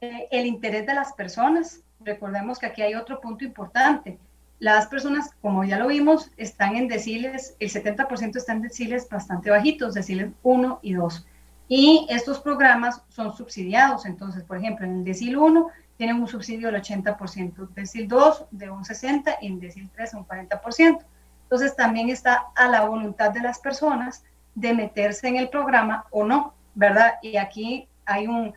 [0.00, 1.80] El interés de las personas.
[2.00, 4.18] Recordemos que aquí hay otro punto importante.
[4.58, 9.50] Las personas, como ya lo vimos, están en deciles, el 70% están en deciles bastante
[9.50, 11.26] bajitos, deciles 1 y 2.
[11.68, 14.06] Y estos programas son subsidiados.
[14.06, 18.70] Entonces, por ejemplo, en el decil 1 tienen un subsidio del 80%, decil 2 de
[18.70, 21.04] un 60% y en decil 3 un 40%.
[21.42, 24.24] Entonces, también está a la voluntad de las personas
[24.54, 27.14] de meterse en el programa o no, ¿verdad?
[27.22, 28.54] Y aquí hay un,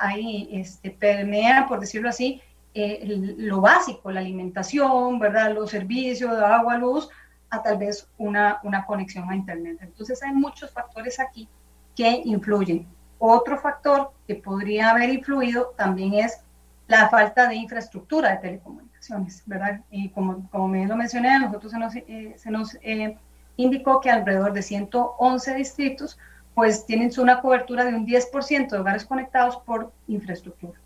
[0.00, 2.40] ahí este, permea, por decirlo así,
[2.74, 5.54] eh, lo básico, la alimentación, ¿verdad?
[5.54, 7.08] Los servicios, agua, luz,
[7.50, 9.78] a tal vez una, una conexión a Internet.
[9.82, 11.48] Entonces hay muchos factores aquí
[11.94, 12.86] que influyen.
[13.18, 16.40] Otro factor que podría haber influido también es
[16.88, 19.80] la falta de infraestructura de telecomunicaciones, ¿verdad?
[19.90, 23.16] Y como, como me lo mencioné, a nosotros se nos, eh, se nos eh,
[23.56, 26.18] indicó que alrededor de 111 distritos
[26.54, 30.78] pues tienen una cobertura de un 10% de hogares conectados por infraestructura.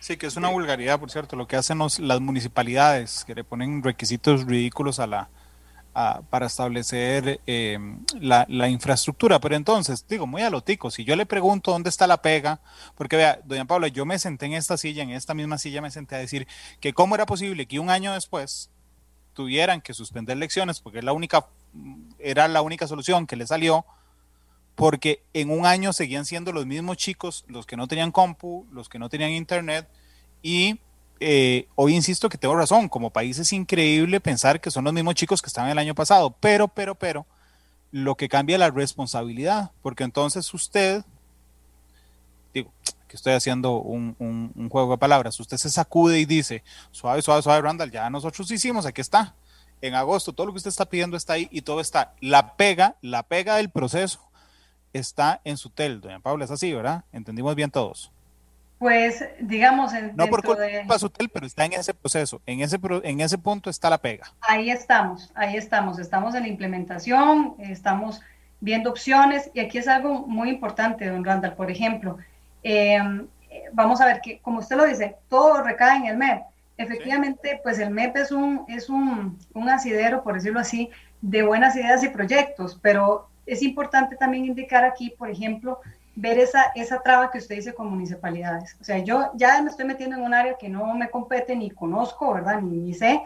[0.00, 3.82] Sí, que es una vulgaridad, por cierto, lo que hacen las municipalidades, que le ponen
[3.82, 5.28] requisitos ridículos a la,
[6.30, 9.40] para establecer em, la, infraestructura.
[9.40, 12.60] Pero entonces, digo, muy a lo tico, si yo le pregunto dónde está la pega,
[12.94, 15.90] porque vea, doña Paula, yo me senté en esta silla, en esta misma silla me
[15.90, 16.46] senté a decir
[16.80, 18.70] que cómo era posible que un año después
[19.34, 21.46] tuvieran que suspender lecciones, porque la única,
[22.18, 23.84] era la única solución que le salió,
[24.80, 28.88] porque en un año seguían siendo los mismos chicos los que no tenían compu, los
[28.88, 29.86] que no tenían internet
[30.40, 30.80] y
[31.20, 35.16] eh, hoy insisto que tengo razón, como país es increíble pensar que son los mismos
[35.16, 37.26] chicos que estaban el año pasado, pero, pero, pero,
[37.92, 41.04] lo que cambia es la responsabilidad, porque entonces usted,
[42.54, 42.72] digo,
[43.06, 47.42] que estoy haciendo un, un, juego de palabras, usted se sacude y dice, suave, suave,
[47.42, 49.34] suave, Randall, ya nosotros hicimos, aquí está,
[49.82, 52.96] en agosto, todo lo que usted está pidiendo está ahí y todo está, la pega,
[53.02, 54.29] la pega del proceso
[54.92, 57.04] está en su tel, doña Paula, es así, ¿verdad?
[57.12, 58.12] Entendimos bien todos.
[58.78, 62.78] Pues, digamos, en, no por culpa de Sutel, pero está en ese proceso, en ese,
[63.02, 64.32] en ese punto está la pega.
[64.40, 68.22] Ahí estamos, ahí estamos, estamos en la implementación, estamos
[68.60, 72.16] viendo opciones y aquí es algo muy importante, don Randall, por ejemplo,
[72.62, 73.26] em,
[73.72, 76.42] vamos a ver que, como usted lo dice, todo recae en el MEP.
[76.78, 80.88] Efectivamente, pues el MEP es un, es un, un asidero, por decirlo así,
[81.20, 85.80] de buenas ideas y proyectos, pero es importante también indicar aquí, por ejemplo,
[86.14, 88.76] ver esa, esa traba que usted dice con municipalidades.
[88.80, 91.70] O sea, yo ya me estoy metiendo en un área que no me compete ni
[91.70, 92.60] conozco, ¿verdad?
[92.60, 93.22] Ni, sé,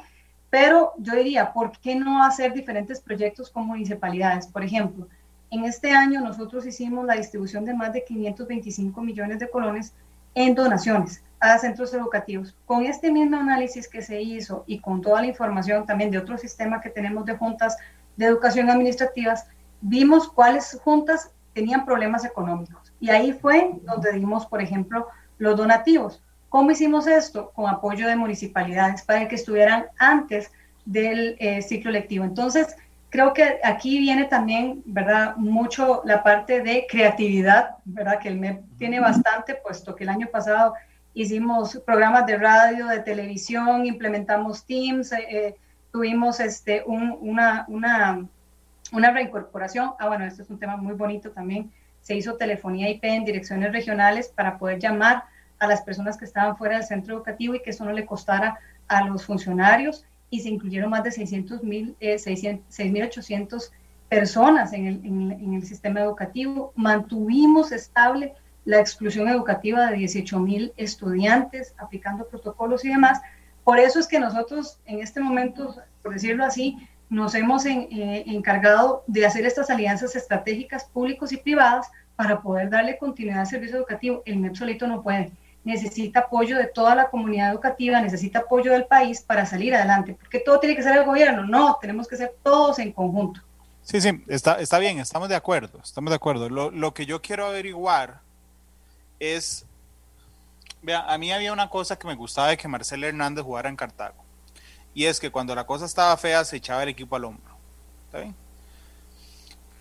[0.48, 4.46] pero yo diría, ¿por qué no hacer diferentes proyectos con municipalidades?
[4.46, 5.08] Por ejemplo,
[5.50, 9.92] en este año nosotros hicimos la distribución de más de 525 millones de colones
[10.34, 12.56] en donaciones a centros educativos.
[12.64, 16.38] Con este mismo análisis que se hizo y con toda la información también de otro
[16.38, 17.76] sistema que tenemos de juntas
[18.16, 19.46] de educación administrativas,
[19.84, 22.92] vimos cuáles juntas tenían problemas económicos.
[23.00, 25.08] Y ahí fue donde dimos, por ejemplo,
[25.38, 26.22] los donativos.
[26.48, 27.50] ¿Cómo hicimos esto?
[27.54, 30.50] Con apoyo de municipalidades para que estuvieran antes
[30.86, 32.24] del eh, ciclo lectivo.
[32.24, 32.76] Entonces,
[33.10, 35.36] creo que aquí viene también, ¿verdad?
[35.36, 38.18] Mucho la parte de creatividad, ¿verdad?
[38.18, 40.74] Que el MEP tiene bastante, puesto que el año pasado
[41.12, 45.54] hicimos programas de radio, de televisión, implementamos Teams, eh, eh,
[45.92, 48.26] tuvimos este, una, una
[48.94, 51.70] una reincorporación, ah bueno, este es un tema muy bonito también,
[52.00, 55.24] se hizo telefonía IP en direcciones regionales para poder llamar
[55.58, 58.58] a las personas que estaban fuera del centro educativo y que eso no le costara
[58.88, 63.70] a los funcionarios y se incluyeron más de 600 mil, eh, 6.800
[64.08, 66.72] personas en el, en, el, sistema educativo.
[66.76, 68.34] Mantuvimos estable
[68.64, 73.20] la exclusión educativa de 18 mil estudiantes aplicando protocolos y demás.
[73.64, 76.76] Por eso es que nosotros en este momento, por decirlo así,
[77.10, 82.98] nos hemos eh, encargado de hacer estas alianzas estratégicas públicos y privadas para poder darle
[82.98, 84.22] continuidad al servicio educativo.
[84.24, 85.32] El MEP solito no puede.
[85.64, 90.16] necesita apoyo de toda la comunidad educativa, necesita apoyo del país para salir adelante.
[90.20, 91.44] porque todo tiene que ser el gobierno?
[91.44, 93.40] No, tenemos que ser todos en conjunto.
[93.82, 96.48] Sí, sí, está, está bien, estamos de acuerdo, estamos de acuerdo.
[96.48, 98.20] Lo, lo que yo quiero averiguar
[99.20, 99.66] es,
[100.82, 103.76] vea, a mí había una cosa que me gustaba de que Marcelo Hernández jugara en
[103.76, 104.23] Cartago,
[104.94, 107.54] y es que cuando la cosa estaba fea se echaba el equipo al hombro.
[108.06, 108.34] ¿Está bien?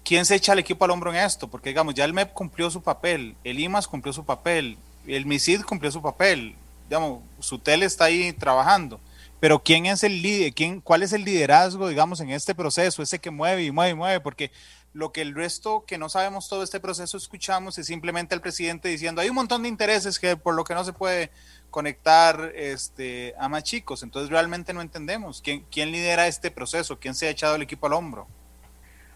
[0.04, 1.48] ¿Quién se echa el equipo al hombro en esto?
[1.48, 5.62] Porque digamos, ya el MEP cumplió su papel, el IMAS cumplió su papel, el MISID
[5.62, 6.56] cumplió su papel,
[6.90, 9.00] digamos, Sutel está ahí trabajando.
[9.40, 10.54] Pero ¿quién es el líder?
[10.54, 13.02] ¿Quién, ¿Cuál es el liderazgo, digamos, en este proceso?
[13.02, 14.52] Ese que mueve y mueve y mueve, porque
[14.94, 18.90] lo que el resto que no sabemos todo este proceso escuchamos es simplemente el presidente
[18.90, 21.32] diciendo hay un montón de intereses que por lo que no se puede
[21.72, 24.04] conectar este, a más chicos.
[24.04, 27.88] Entonces realmente no entendemos quién, quién lidera este proceso, quién se ha echado el equipo
[27.88, 28.28] al hombro.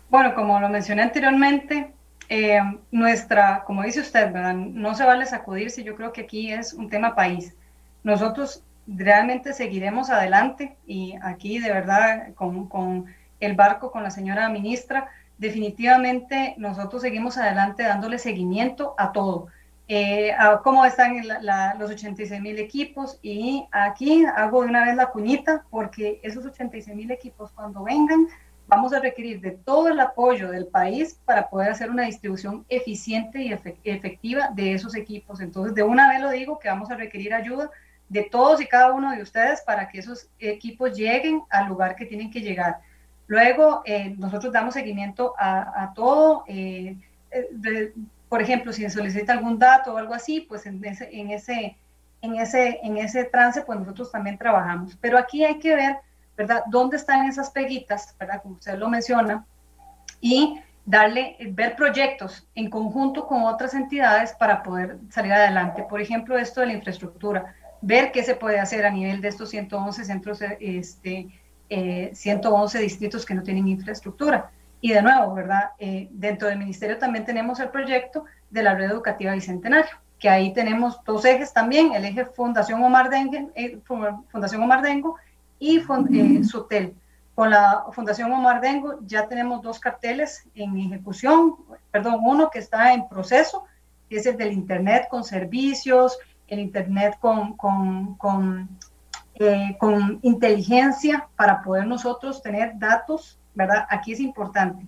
[0.09, 1.93] Bueno, como lo mencioné anteriormente,
[2.29, 2.59] eh,
[2.91, 4.53] nuestra, como dice usted, ¿verdad?
[4.53, 7.53] no se vale sacudirse, yo creo que aquí es un tema país.
[8.03, 13.05] Nosotros realmente seguiremos adelante y aquí de verdad con, con
[13.39, 19.47] el barco, con la señora ministra, definitivamente nosotros seguimos adelante dándole seguimiento a todo.
[19.89, 21.15] Eh, cómo están
[21.79, 26.93] los 86 mil equipos y aquí hago de una vez la cuñita porque esos 86
[26.93, 28.27] mil equipos cuando vengan
[28.67, 33.41] vamos a requerir de todo el apoyo del país para poder hacer una distribución eficiente
[33.41, 33.53] y
[33.85, 35.39] efectiva de esos equipos.
[35.39, 37.71] Entonces, de una vez lo digo que vamos a requerir ayuda
[38.09, 42.05] de todos y cada uno de ustedes para que esos equipos lleguen al lugar que
[42.05, 42.79] tienen que llegar.
[43.27, 46.43] Luego, eh, nosotros damos seguimiento a, todo.
[46.47, 46.97] Eh,
[47.31, 47.93] eh,
[48.29, 51.77] por ejemplo, si se solicita algún dato o algo así, pues en ese, en ese,
[52.21, 54.97] en ese, en ese trance, pues nosotros también trabajamos.
[54.99, 55.97] Pero aquí hay que ver,
[56.35, 56.63] ¿verdad?
[56.67, 58.41] ¿Dónde están esas peguitas, ¿verdad?
[58.41, 59.45] Como usted lo menciona,
[60.21, 65.83] y darle, ver proyectos en conjunto con otras entidades para poder salir adelante.
[65.83, 69.49] Por ejemplo, esto de la infraestructura, ver qué se puede hacer a nivel de estos
[69.49, 71.27] 111 centros este,
[71.69, 74.51] 111 eh, distritos que no tienen infraestructura.
[74.79, 75.71] Y de nuevo, ¿verdad?
[75.79, 80.53] Eh, dentro del ministerio también tenemos el proyecto de la red educativa bicentenario, que ahí
[80.53, 85.17] tenemos dos ejes también, el eje Fundación Omar Dengo, eh, Fundación Omar Dengo
[85.59, 85.81] y
[86.43, 86.93] SUTEL.
[87.33, 91.55] Con la Fundación Omar Dengo ya tenemos dos carteles en ejecución,
[91.91, 93.65] perdón, uno que está en proceso,
[94.09, 98.69] que es el del Internet con servicios, el Internet con, con, con
[99.39, 103.85] eh, con inteligencia para poder nosotros tener datos, ¿verdad?
[103.89, 104.85] Aquí es importante.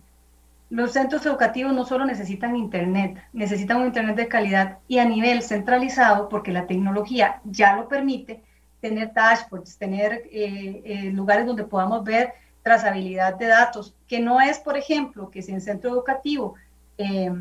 [0.70, 5.42] Los centros educativos no solo necesitan Internet, necesitan un Internet de calidad y a nivel
[5.42, 8.44] centralizado, porque la tecnología ya lo permite,
[8.80, 14.60] tener dashboards, tener eh, eh, lugares donde podamos ver trazabilidad de datos, que no es,
[14.60, 16.56] por ejemplo, que si en centro educativo
[16.98, 17.32] eh,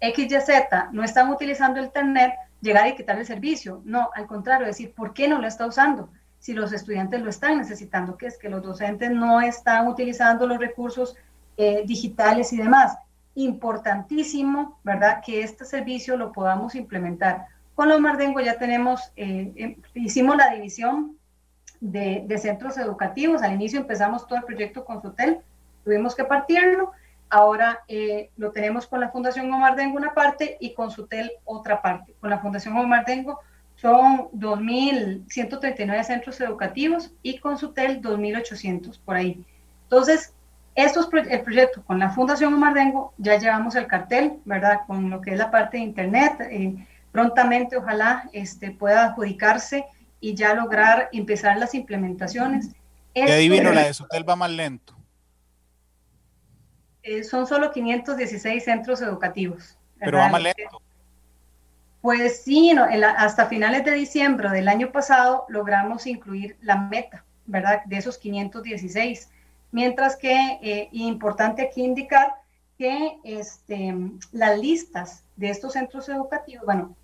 [0.00, 0.48] XYZ
[0.92, 3.82] no están utilizando Internet, llegar y quitar el servicio.
[3.84, 6.10] No, al contrario, decir, ¿por qué no lo está usando?
[6.40, 10.58] Si los estudiantes lo están necesitando, que es que los docentes no están utilizando los
[10.58, 11.14] recursos
[11.56, 12.96] eh, digitales y demás.
[13.34, 15.20] Importantísimo, ¿verdad?
[15.24, 17.46] Que este servicio lo podamos implementar.
[17.74, 21.18] Con los Mardengo ya tenemos, eh, em, hicimos la división
[21.80, 23.42] de, centros educativos.
[23.42, 25.40] Al inicio empezamos todo el proyecto con Sotel,
[25.84, 26.92] tuvimos que partirlo.
[27.28, 31.82] Ahora eh, lo tenemos con la Fundación Omar Dengo una parte y con Sutel otra
[31.82, 32.14] parte.
[32.18, 33.40] Con la Fundación Omar Dengo
[33.80, 39.42] son 2.139 centros educativos y con SUTEL 2.800 por ahí.
[39.84, 40.34] Entonces,
[40.74, 44.80] estos, el proyecto con la Fundación Omar Dengo, ya llevamos el cartel, ¿verdad?
[44.86, 46.40] Con lo que es la parte de Internet.
[46.50, 49.86] Eh, prontamente, ojalá este, pueda adjudicarse
[50.20, 52.68] y ya lograr empezar las implementaciones.
[53.14, 54.94] Qué adivino, la de SUTEL va más lento.
[57.02, 59.78] Eh, son solo 516 centros educativos.
[59.98, 60.82] Pero va más lento.
[62.02, 62.72] Pues sí,
[63.16, 67.82] hasta finales de diciembre del año pasado logramos incluir la meta, ¿verdad?
[67.84, 69.28] De esos 516.
[69.72, 72.34] Mientras que, eh, importante aquí indicar
[72.78, 73.94] que este,
[74.32, 76.96] las listas de estos centros educativos, bueno,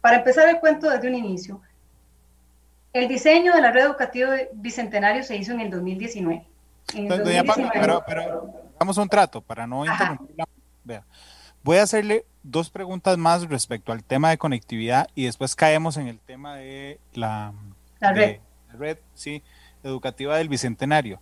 [0.00, 1.60] para empezar el cuento desde un inicio,
[2.92, 6.46] el diseño de la red educativa Bicentenario se hizo en el 2019.
[7.72, 10.36] pero, pero, vamos a un trato para no interrumpir.
[10.84, 11.04] Vea.
[11.66, 16.06] Voy a hacerle dos preguntas más respecto al tema de conectividad y después caemos en
[16.06, 17.54] el tema de la,
[17.98, 18.98] red.
[19.14, 19.42] sí,
[19.82, 21.20] educativa del Bicentenario.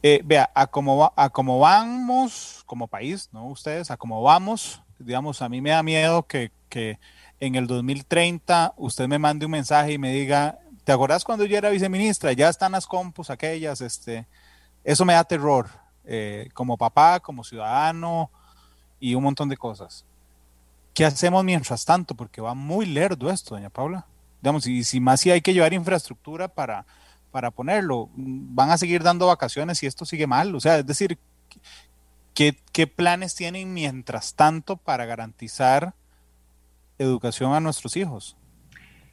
[0.00, 3.48] Eh, vea, a cómo, a cómo vamos como país, ¿no?
[3.48, 7.00] Ustedes, a cómo vamos, digamos, a mí me da miedo que, que
[7.40, 11.58] en el 2030 usted me mande un mensaje y me diga, ¿te acordás cuando yo
[11.58, 12.32] era viceministra?
[12.32, 14.28] Ya están las compus aquellas, este,
[14.84, 15.68] eso me da terror,
[16.04, 18.30] eh, como papá, como ciudadano,
[19.00, 20.04] y un montón de cosas.
[20.94, 22.14] ¿qué hacemos mientras tanto?
[22.14, 24.06] Porque va muy lerdo esto, doña Paula.
[24.40, 26.86] Digamos, y si más si hay que llevar infraestructura para,
[27.30, 30.54] para ponerlo, van a seguir dando vacaciones si esto sigue mal.
[30.54, 31.18] O sea, es decir,
[32.32, 35.94] ¿qué, qué planes tienen mientras tanto para garantizar
[36.98, 38.36] educación a nuestros hijos?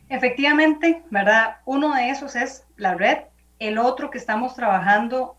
[0.10, 1.58] Efectivamente, ¿verdad?
[1.66, 3.20] Uno de esos es la red.
[3.60, 5.38] El otro que estamos trabajando,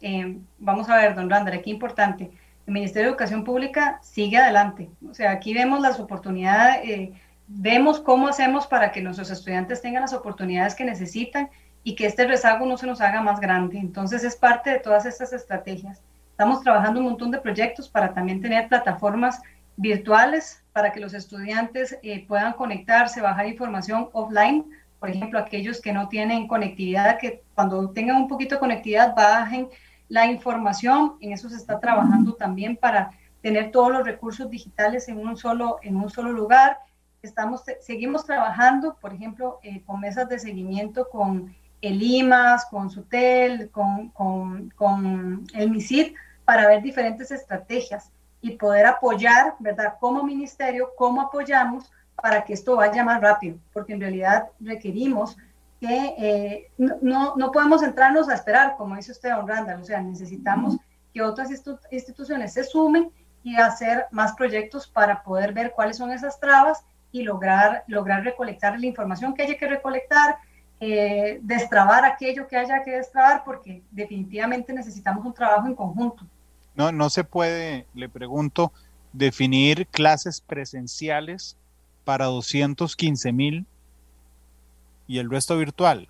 [0.58, 2.30] vamos a ver, don Randall, aquí importante,
[2.66, 4.90] el Ministerio de Educación Pública sigue adelante.
[5.08, 7.12] O sea, aquí vemos las oportunidades, eh,
[7.48, 11.50] vemos cómo hacemos para que nuestros estudiantes tengan las oportunidades que necesitan
[11.84, 13.78] y que este rezago no se nos haga más grande.
[13.78, 16.00] Entonces es parte de todas estas estrategias.
[16.30, 19.40] Estamos trabajando un montón de proyectos para también tener plataformas
[19.76, 24.64] virtuales para que los estudiantes eh, puedan conectarse, bajar información offline.
[25.00, 29.68] Por ejemplo, aquellos que no tienen conectividad, que cuando tengan un poquito de conectividad bajen
[30.12, 31.16] la información.
[31.20, 35.78] En eso se está trabajando también para tener todos los recursos digitales en un solo,
[35.82, 36.76] en un solo lugar.
[37.22, 43.70] Estamos, seguimos trabajando, por ejemplo, eh, con mesas de seguimiento con el IMAS, con SUTEL,
[43.70, 46.12] con, con, con el MISID,
[46.44, 48.10] para ver diferentes estrategias
[48.42, 49.94] y poder apoyar, ¿verdad?
[49.98, 55.38] Como ministerio, cómo apoyamos para que esto vaya más rápido, porque en realidad requerimos
[55.82, 60.00] que eh, no, no podemos entrarnos a esperar, como dice usted, don Randall, o sea,
[60.00, 60.76] necesitamos
[61.12, 61.50] que otras
[61.90, 63.10] instituciones se sumen
[63.42, 68.78] y hacer más proyectos para poder ver cuáles son esas trabas y lograr, lograr recolectar
[68.78, 70.36] la información que haya que recolectar,
[70.78, 76.24] eh, destrabar aquello que haya que destrabar, porque definitivamente necesitamos un trabajo en conjunto.
[76.76, 78.72] No, no se puede, le pregunto,
[79.12, 81.56] definir clases presenciales
[82.04, 83.66] para 215 mil
[85.06, 86.08] y el resto virtual.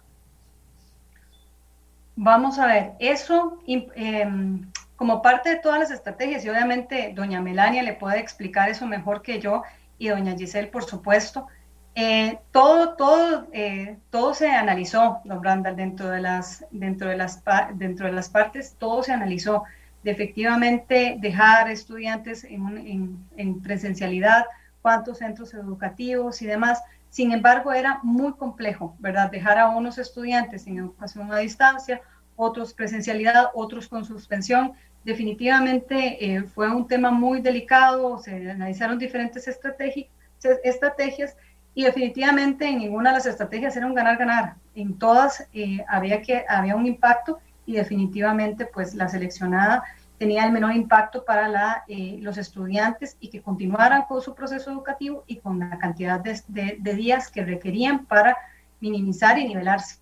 [2.17, 7.83] Vamos a ver, eso em, como parte de todas las estrategias, y obviamente doña Melania
[7.83, 9.63] le puede explicar eso mejor que yo,
[9.99, 11.47] y doña Giselle, por supuesto,
[11.95, 17.43] eh, todo, todo, eh, todo se analizó, don Randall, dentro de las, dentro de las,
[17.75, 19.65] dentro de las partes, todo se analizó
[20.03, 24.47] de efectivamente dejar estudiantes en, en, presencialidad,
[24.81, 26.83] cuántos centros educativos y demás.
[27.13, 29.31] Sin embargo, era muy complejo, ¿verdad?
[29.31, 32.01] Dejar a unos estudiantes en educación a distancia,
[32.37, 34.73] otros presencialidad, otros con suspensión.
[35.05, 41.37] Definitivamente eh, fue un tema muy delicado, se analizaron diferentes estrategias
[41.75, 44.55] y definitivamente en ninguna de las estrategias era un ganar-ganar.
[44.75, 49.85] En todas eh, había, que, había un impacto y definitivamente pues la seleccionada
[50.23, 54.71] tenía el menor impacto para la, eh, los estudiantes y que continuaran con su proceso
[54.71, 56.41] educativo y con la cantidad de,
[56.79, 58.37] de días que requerían para
[58.79, 59.97] minimizar y nivelarse.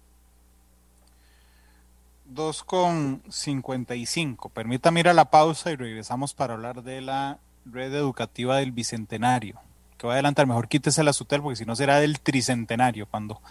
[2.35, 4.51] 2,55.
[4.51, 9.59] Permítame ir a la pausa y regresamos para hablar de la red educativa del Bicentenario
[9.97, 13.43] que va a adelantar, mejor quítese la SUTEL porque si no será del tricentenario cuando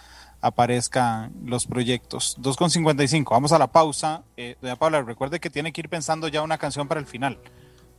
[0.42, 2.38] aparezcan los proyectos.
[2.40, 4.24] 2.55, vamos a la pausa.
[4.38, 7.40] Eh, doña Paula, recuerde que tiene que ir pensando ya una canción para el final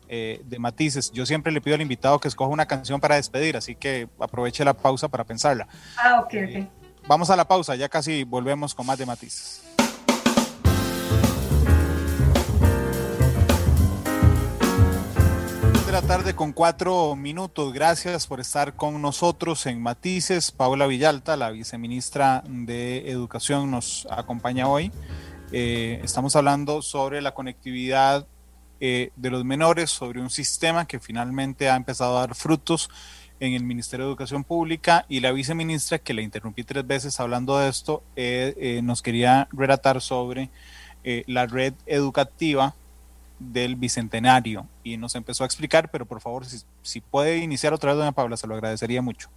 [0.09, 1.11] eh, de matices.
[1.13, 4.65] Yo siempre le pido al invitado que escoja una canción para despedir, así que aproveche
[4.65, 5.69] la pausa para pensarla.
[5.97, 6.35] Ah, ok, ok.
[6.35, 6.69] Eh,
[7.07, 9.63] vamos a la pausa, ya casi volvemos con más de matices.
[15.93, 17.73] La tarde con cuatro minutos.
[17.73, 20.53] Gracias por estar con nosotros en Matices.
[20.53, 24.93] Paula Villalta, la viceministra de Educación, nos acompaña hoy.
[25.51, 28.29] Eh, estamos hablando sobre la conectividad
[28.79, 32.89] eh, de los menores, sobre un sistema que finalmente ha empezado a dar frutos
[33.41, 37.59] en el Ministerio de Educación Pública y la viceministra, que la interrumpí tres veces hablando
[37.59, 40.51] de esto, eh, nos quería relatar sobre
[41.27, 42.77] la red educativa
[43.41, 46.45] del Bicentenario y nos empezó a explicar, pero por favor,
[46.83, 49.29] si, puede iniciar otra vez, doña Paula, se lo agradecería mucho.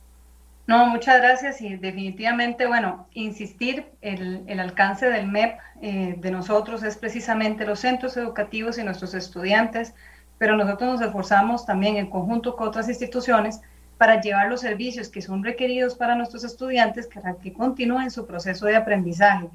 [0.68, 6.84] No, muchas gracias y definitivamente, bueno, insistir, el, el alcance del MEP eh, de nosotros
[6.84, 9.94] es precisamente los centros educativos y nuestros estudiantes,
[10.38, 13.62] pero nosotros nos esforzamos también en conjunto con otras instituciones
[13.98, 18.66] para llevar los servicios que son requeridos para nuestros estudiantes para que continúen su proceso
[18.66, 19.50] de aprendizaje.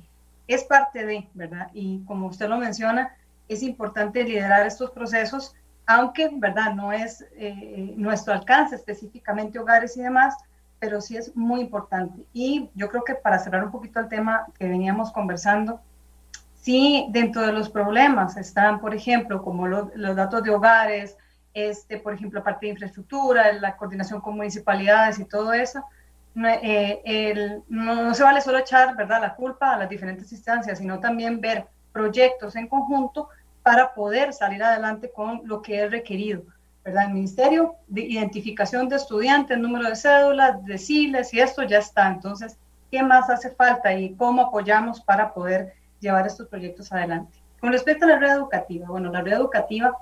[0.47, 1.69] Es parte de, ¿verdad?
[1.75, 3.15] Y como usted lo menciona,
[3.49, 5.55] es importante liderar estos procesos,
[5.87, 6.75] aunque, ¿verdad?
[6.75, 10.37] No es eh, nuestro alcance específicamente hogares y demás,
[10.79, 12.25] pero sí es muy importante.
[12.33, 15.81] Y yo creo que para cerrar un poquito el tema que veníamos conversando,
[16.55, 21.17] sí, dentro de los problemas están, por ejemplo, como los, datos de hogares,
[21.55, 25.83] este, por ejemplo, parte de infraestructura, la coordinación con municipalidades y todo eso,
[26.37, 29.21] eh, no, no, se vale solo echar ¿verdad?
[29.23, 33.29] la culpa a las diferentes instancias, sino también ver proyectos en conjunto
[33.69, 36.43] para poder salir adelante con lo que es requerido.
[36.83, 37.09] ¿verdad?
[37.09, 42.09] El Ministerio de Identificación de Estudiantes, número de cédulas, de CILES y esto ya está.
[42.09, 42.57] Entonces,
[42.91, 47.39] ¿qué más hace falta y cómo apoyamos para poder llevar estos proyectos adelante?
[47.61, 49.95] Con respecto a la red educativa, bueno, la red educativa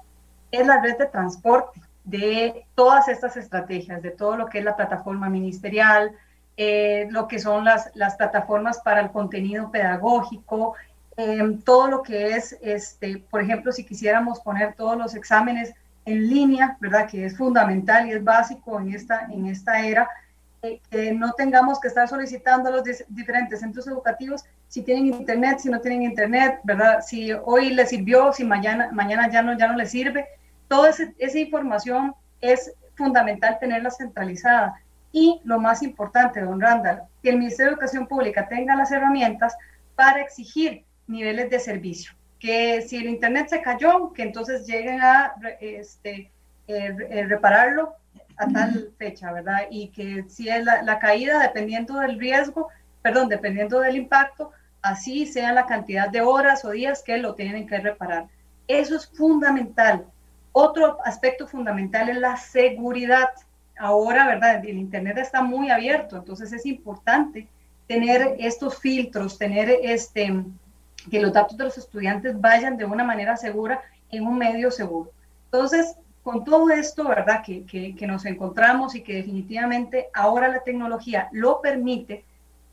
[0.52, 4.76] es la red de transporte de todas estas estrategias, de todo lo que es la
[4.76, 6.12] plataforma ministerial,
[6.56, 10.76] eh, lo que son las, las plataformas para el contenido pedagógico,
[11.16, 15.72] eh, todo lo que es, este, por ejemplo, si quisiéramos poner todos los exámenes
[16.04, 17.08] en línea, ¿verdad?
[17.08, 20.08] Que es fundamental y es básico en esta, en esta era,
[20.62, 25.58] eh, que no tengamos que estar solicitando a los diferentes centros educativos si tienen internet,
[25.60, 27.00] si no tienen internet, ¿verdad?
[27.00, 30.26] Si hoy les sirvió, si mañana, mañana ya no, ya no les sirve.
[30.68, 34.80] Toda esa información es fundamental tenerla centralizada.
[35.12, 39.56] Y lo más importante, don Randall, que el Ministerio de Educación Pública tenga las herramientas
[39.94, 42.12] para exigir niveles de servicio.
[42.38, 46.30] Que si el Internet se cayó, que entonces lleguen a este,
[46.68, 47.94] eh, eh, repararlo
[48.36, 49.62] a tal fecha, ¿verdad?
[49.70, 52.68] Y que si es la, caída, dependiendo del riesgo,
[53.02, 54.52] perdón, dependiendo del impacto,
[54.82, 58.26] así sea la cantidad de horas o días que lo tienen que reparar.
[58.68, 60.04] Eso es fundamental.
[60.52, 63.28] Otro aspecto fundamental es la seguridad.
[63.78, 64.64] Ahora, ¿verdad?
[64.64, 67.48] El Internet está muy abierto, entonces es importante
[67.86, 70.44] tener estos filtros, tener este,
[71.10, 73.80] que los datos de los estudiantes vayan de una manera segura
[74.10, 75.10] en un medio seguro.
[75.46, 77.42] Entonces, con todo esto, ¿verdad?
[77.44, 82.24] Que, que, nos encontramos y que definitivamente ahora la tecnología lo permite,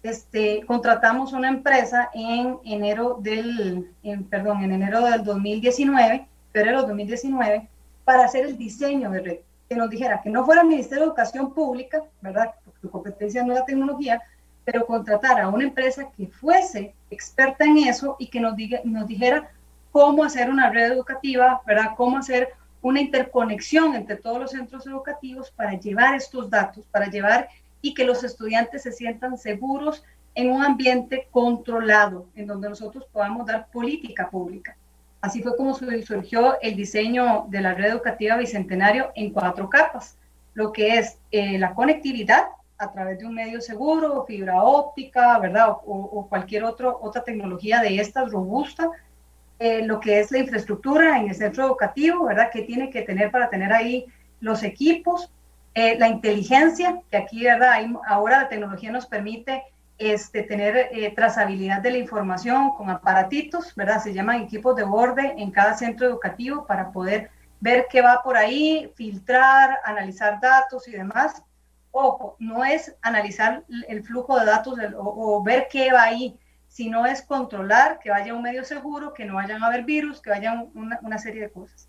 [0.02, 6.88] este, contratamos una empresa en enero del, en, perdón, en enero del 2019, febrero del
[6.88, 7.68] 2019,
[8.04, 9.38] para hacer el diseño de red,
[9.70, 12.56] que nos dijera que no fuera el Ministerio de Educación Pública, ¿verdad?
[12.66, 14.22] Porque su competencia no es la tecnología,
[14.66, 19.08] pero contratar a una empresa que fuese experta en eso y que nos, diga, nos
[19.08, 19.50] dijera
[19.92, 21.92] cómo hacer una red educativa, ¿verdad?
[21.96, 22.50] Cómo hacer
[22.82, 27.48] una interconexión entre todos los centros educativos para llevar estos datos, para llevar
[27.82, 30.04] y que los estudiantes se sientan seguros
[30.36, 34.76] en un ambiente controlado, en donde nosotros podamos dar política pública.
[35.22, 40.18] Así fue como surgió el diseño de la red educativa Bicentenario en cuatro capas,
[40.54, 42.48] lo que es eh, la conectividad,
[42.78, 45.70] a través de un medio seguro, fibra óptica, ¿verdad?
[45.86, 48.90] O, cualquier otro, otra tecnología de estas robusta.
[49.60, 52.50] Eh, lo que es la infraestructura en el centro educativo, ¿verdad?
[52.52, 54.06] ¿Qué tiene que tener para tener ahí
[54.40, 55.32] los equipos?
[55.76, 57.78] Eh, la inteligencia, que aquí, ¿verdad?
[58.08, 59.64] ahora la tecnología nos permite
[59.98, 64.02] este, tener eh, trazabilidad de la información con aparatitos, ¿verdad?
[64.02, 68.36] Se llaman equipos de borde en cada centro educativo para poder ver qué va por
[68.36, 71.42] ahí, filtrar, analizar datos y demás
[71.94, 76.38] ojo, no es analizar el flujo de datos o, ver qué va ahí,
[76.68, 80.32] sino es controlar que vaya un medio seguro, que no vayan a haber virus, que
[80.32, 81.88] vayan una, serie de cosas.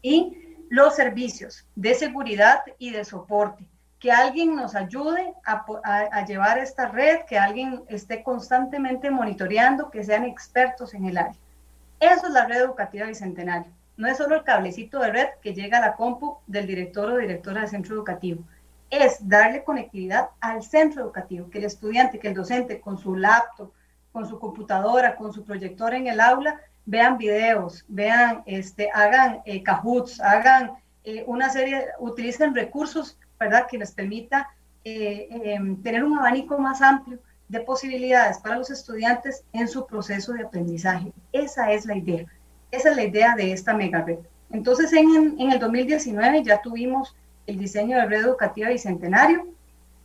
[0.00, 3.68] Y los servicios de seguridad y de soporte,
[3.98, 10.24] que alguien nos ayude a, llevar esta red, que alguien esté constantemente monitoreando, que sean
[10.24, 11.40] expertos en el área.
[11.98, 13.72] Eso es la red educativa bicentenario.
[13.96, 17.16] No es solo el cablecito de red que llega a la compu del director o
[17.16, 18.44] directora del centro educativo
[18.90, 23.72] es darle conectividad al centro educativo, que el estudiante, que el docente con su laptop,
[24.12, 29.62] con su computadora, con su proyector en el aula, vean videos, vean, este, hagan eh,
[30.22, 30.72] hagan
[31.04, 34.48] eh, una serie, utilicen recursos, ¿verdad?, que les permita
[34.84, 37.18] eh, em, tener un abanico más amplio
[37.48, 41.12] de posibilidades para los estudiantes en su proceso de aprendizaje.
[41.32, 42.26] Esa es la idea.
[42.70, 44.18] Esa es la idea de esta mega red.
[44.50, 47.16] Entonces, en, en el 2019 ya tuvimos
[47.46, 49.46] el diseño de red educativa bicentenario.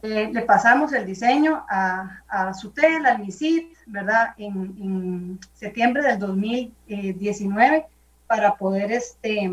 [0.04, 4.34] Eh, le pasamos el diseño a, a SUTEL, al MISIT, ¿verdad?
[4.38, 7.86] En, septiembre del 2019
[8.26, 9.52] para poder este,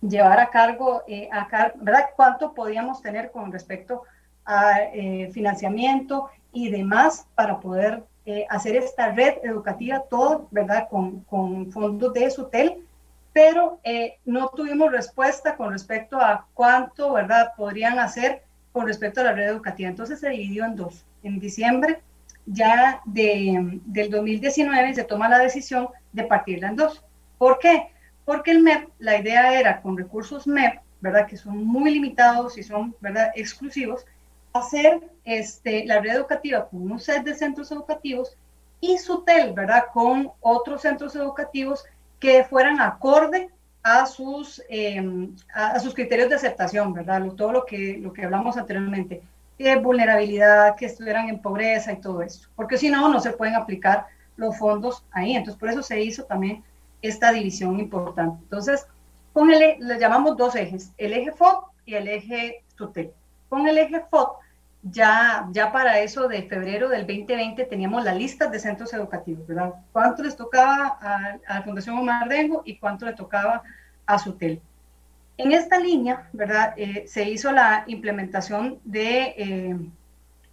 [0.00, 1.28] llevar a cargo, eh,
[1.76, 2.06] ¿verdad?
[2.14, 4.02] Cuánto podíamos tener con respecto
[4.44, 8.04] a eh, financiamiento y demás para poder
[8.48, 10.88] hacer esta red educativa, todo, ¿verdad?
[10.90, 12.85] Con, con fondos de SUTEL
[13.36, 19.24] pero eh, no tuvimos respuesta con respecto a cuánto, ¿verdad?, podrían hacer con respecto a
[19.24, 19.90] la red educativa.
[19.90, 21.04] Entonces se dividió en dos.
[21.22, 22.00] En diciembre
[22.46, 27.04] ya de, del 2019 se toma la decisión de partirla en dos.
[27.36, 27.88] ¿Por qué?
[28.24, 32.62] Porque el MEP, la idea era con recursos MEP, ¿verdad?, que son muy limitados y
[32.62, 34.06] son, ¿verdad?, exclusivos,
[34.54, 38.34] hacer este, la red educativa con un set de centros educativos
[38.80, 41.84] y SUTEL, ¿verdad?, con otros centros educativos
[42.18, 43.50] que fueran acorde
[43.82, 47.22] a sus, em, a, sus criterios de aceptación, ¿verdad?
[47.36, 49.22] Todo lo que, lo que hablamos anteriormente,
[49.58, 53.54] de vulnerabilidad, que estuvieran en pobreza y todo eso, porque si no, no se pueden
[53.54, 54.06] aplicar
[54.36, 55.34] los fondos ahí.
[55.34, 56.62] Entonces, por eso se hizo también
[57.02, 58.38] esta división importante.
[58.42, 58.86] Entonces,
[59.32, 63.12] Con el, le llamamos dos ejes, el eje FOD y el eje SUTEL.
[63.50, 64.28] Con el eje FOD,
[64.90, 69.74] ya, ya para eso de febrero del 2020 teníamos la lista de centros educativos, ¿verdad?
[69.92, 73.62] ¿Cuánto les tocaba a, la Fundación Omar Dengo y cuánto le tocaba
[74.06, 74.60] a SUTEL?
[75.38, 76.74] En esta línea, ¿verdad?
[76.76, 79.76] Eh, se hizo la implementación de, eh,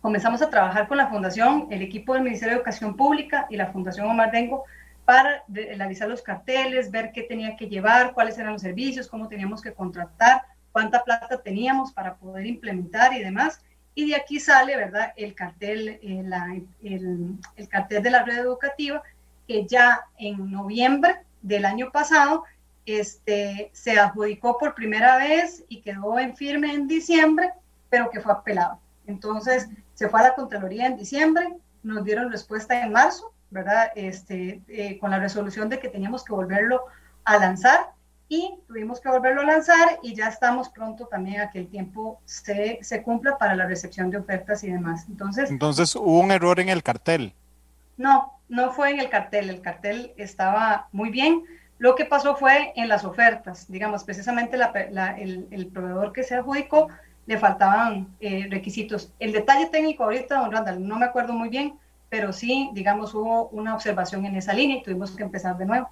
[0.02, 3.68] comenzamos a trabajar con la Fundación, el equipo del Ministerio de Educación Pública y la
[3.68, 4.64] Fundación Omar Dengo
[5.06, 9.62] para realizar los carteles, ver qué tenía que llevar, cuáles eran los servicios, cómo teníamos
[9.62, 13.62] que contratar, cuánta plata teníamos para poder implementar y demás.
[13.96, 19.04] Y de aquí sale, ¿verdad?, el cartel, eh, el, el, cartel de la red educativa,
[19.48, 22.44] que ya en noviembre del año pasado
[22.86, 27.52] este, se adjudicó por primera vez y quedó en firme en diciembre,
[27.90, 28.80] pero que fue apelado.
[29.06, 31.48] Entonces, se fue a la Contraloría en diciembre,
[31.84, 33.92] nos dieron respuesta en marzo ¿verdad?
[33.96, 36.86] Este, eh, con la resolución de que teníamos que volverlo
[37.24, 37.92] a lanzar
[38.30, 42.20] y tuvimos que volverlo a lanzar y ya estamos pronto también a que el tiempo
[42.26, 45.06] se, se cumpla para la recepción de ofertas y demás.
[45.10, 47.34] Entonces, Entonces, ¿hubo un error en el cartel?
[47.98, 51.44] No, no fue en el cartel, el cartel estaba muy bien.
[51.78, 56.88] Lo que pasó fue en las ofertas, digamos, precisamente el, el, proveedor que se adjudicó
[57.26, 59.12] le faltaban eh, requisitos.
[59.20, 61.78] El detalle técnico ahorita, don Randall, no me acuerdo muy bien,
[62.10, 65.90] pero sí, digamos, hubo una observación en esa línea y tuvimos que empezar de nuevo.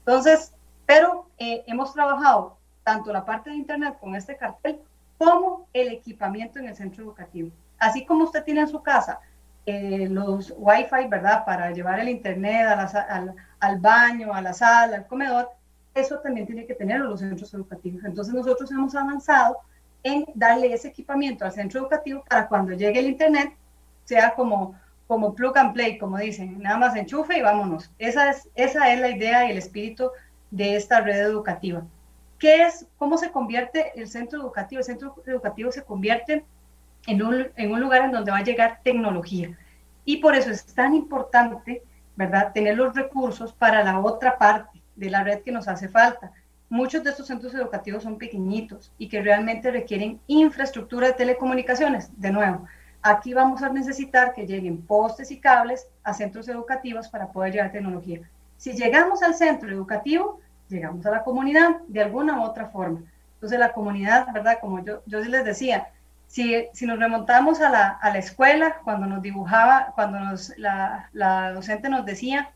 [0.00, 0.53] Entonces,
[0.86, 4.80] pero eh, hemos trabajado tanto la parte de Internet con este cartel
[5.18, 7.50] como el equipamiento en el centro educativo.
[7.78, 9.20] Así como usted tiene en su casa
[9.66, 11.44] eh, los Wi-Fi, ¿verdad?
[11.44, 15.48] Para llevar el Internet al, al, baño, a la sala, al comedor,
[15.94, 18.04] eso también tiene que tenerlo los centros educativos.
[18.04, 19.56] Entonces nosotros hemos avanzado
[20.02, 23.54] en darle ese equipamiento al centro educativo para cuando llegue el Internet
[24.04, 24.74] sea como
[25.06, 27.90] como plug and play, como dicen, nada más enchufe y vámonos.
[27.98, 30.10] Esa es, esa es la idea y el espíritu
[30.54, 31.82] de esta red educativa.
[32.38, 34.80] ¿Qué es, cómo se convierte el centro educativo?
[34.80, 36.44] El centro educativo se convierte
[37.06, 39.56] en un, en un lugar en donde va a llegar tecnología.
[40.04, 41.82] Y por eso es tan importante,
[42.16, 46.32] ¿verdad?, tener los recursos para la otra parte de la red que nos hace falta.
[46.68, 52.10] Muchos de estos centros educativos son pequeñitos y que realmente requieren infraestructura de telecomunicaciones.
[52.20, 52.66] De nuevo,
[53.06, 57.70] Aquí vamos a necesitar que lleguen postes y cables a centros educativos para poder llevar
[57.70, 58.22] tecnología.
[58.56, 63.02] Si llegamos al centro educativo, llegamos a la comunidad de alguna u otra forma.
[63.34, 64.58] Entonces la comunidad, ¿verdad?
[64.60, 65.88] Como yo, yo les decía,
[66.26, 71.08] si, si nos remontamos a la, a la, escuela, cuando nos dibujaba, cuando nos, la,
[71.12, 72.50] la, docente nos decía,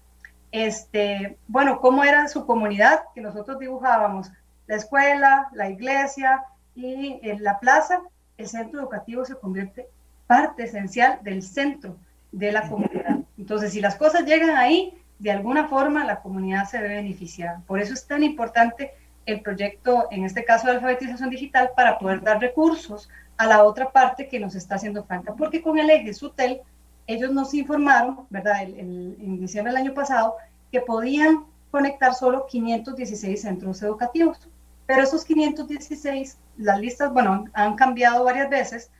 [0.50, 4.30] este, bueno, cómo era su comunidad, que nosotros dibujábamos
[4.66, 6.42] la escuela, la iglesia
[6.74, 8.00] y en la plaza,
[8.36, 9.88] el centro educativo se convierte
[10.26, 11.96] parte esencial del centro
[12.32, 13.18] de la comunidad.
[13.36, 17.62] Entonces, si las cosas llegan ahí, de alguna forma la comunidad se ve beneficiada.
[17.66, 18.92] Por eso es tan importante
[19.26, 23.90] el proyecto, en este caso de alfabetización digital, para poder dar recursos a la otra
[23.90, 25.34] parte que nos está haciendo falta.
[25.34, 26.60] Porque con el eje SUTEL,
[27.06, 30.36] ellos nos informaron, ¿verdad?, en diciembre del año pasado,
[30.70, 34.38] que podían conectar solo 516 centros educativos.
[34.86, 38.90] Pero esos 516, las listas, bueno, han cambiado varias veces,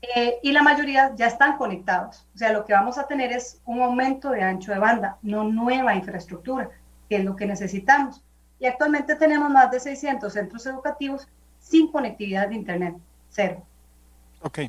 [0.00, 2.26] eh, y la mayoría ya están conectados.
[2.34, 5.44] O sea, lo que vamos a tener es un aumento de ancho de banda, no
[5.44, 6.70] nueva infraestructura,
[7.08, 8.22] que es lo que necesitamos.
[8.60, 11.28] Y actualmente tenemos más de 600 centros educativos
[11.58, 12.96] sin conectividad de Internet,
[13.28, 13.62] cero.
[14.42, 14.60] Ok,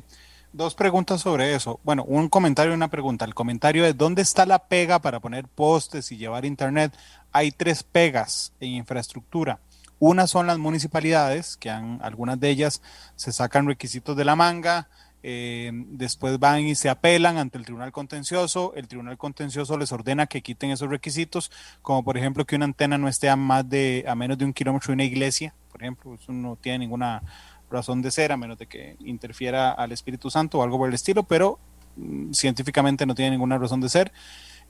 [0.52, 1.78] dos preguntas sobre eso.
[1.84, 3.24] Bueno, un comentario y una pregunta.
[3.24, 6.92] El comentario es, ¿dónde está la pega para poner postes y llevar Internet?
[7.32, 9.60] Hay tres pegas en infraestructura.
[10.00, 12.82] Una son las municipalidades, que han, algunas de ellas
[13.16, 14.88] se sacan requisitos de la manga,
[15.22, 20.26] eh, después van y se apelan ante el Tribunal Contencioso, el Tribunal Contencioso les ordena
[20.26, 21.50] que quiten esos requisitos,
[21.82, 24.52] como por ejemplo que una antena no esté a más de a menos de un
[24.52, 27.22] kilómetro de una iglesia, por ejemplo, eso no tiene ninguna
[27.70, 30.94] razón de ser a menos de que interfiera al Espíritu Santo o algo por el
[30.94, 31.58] estilo, pero
[31.96, 34.12] mm, científicamente no tiene ninguna razón de ser.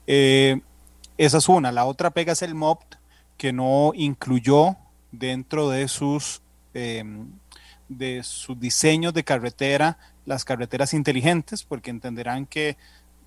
[0.07, 0.61] Eh,
[1.17, 1.71] esa es una.
[1.71, 2.95] La otra pega es el MOPT,
[3.37, 4.77] que no incluyó
[5.11, 6.41] dentro de sus
[6.73, 7.03] eh,
[7.97, 12.77] de sus diseños de carretera las carreteras inteligentes, porque entenderán que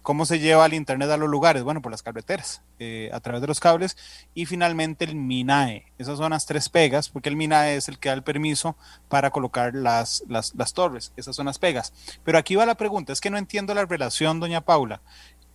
[0.03, 3.41] cómo se lleva el Internet a los lugares, bueno, por las carreteras, eh, a través
[3.41, 3.97] de los cables,
[4.35, 5.87] y finalmente el MINAE.
[5.99, 8.77] Esas son las tres pegas, porque el MINAE es el que da el permiso
[9.09, 11.93] para colocar las, las, las torres, esas son las pegas.
[12.23, 15.01] Pero aquí va la pregunta, es que no entiendo la relación, doña Paula,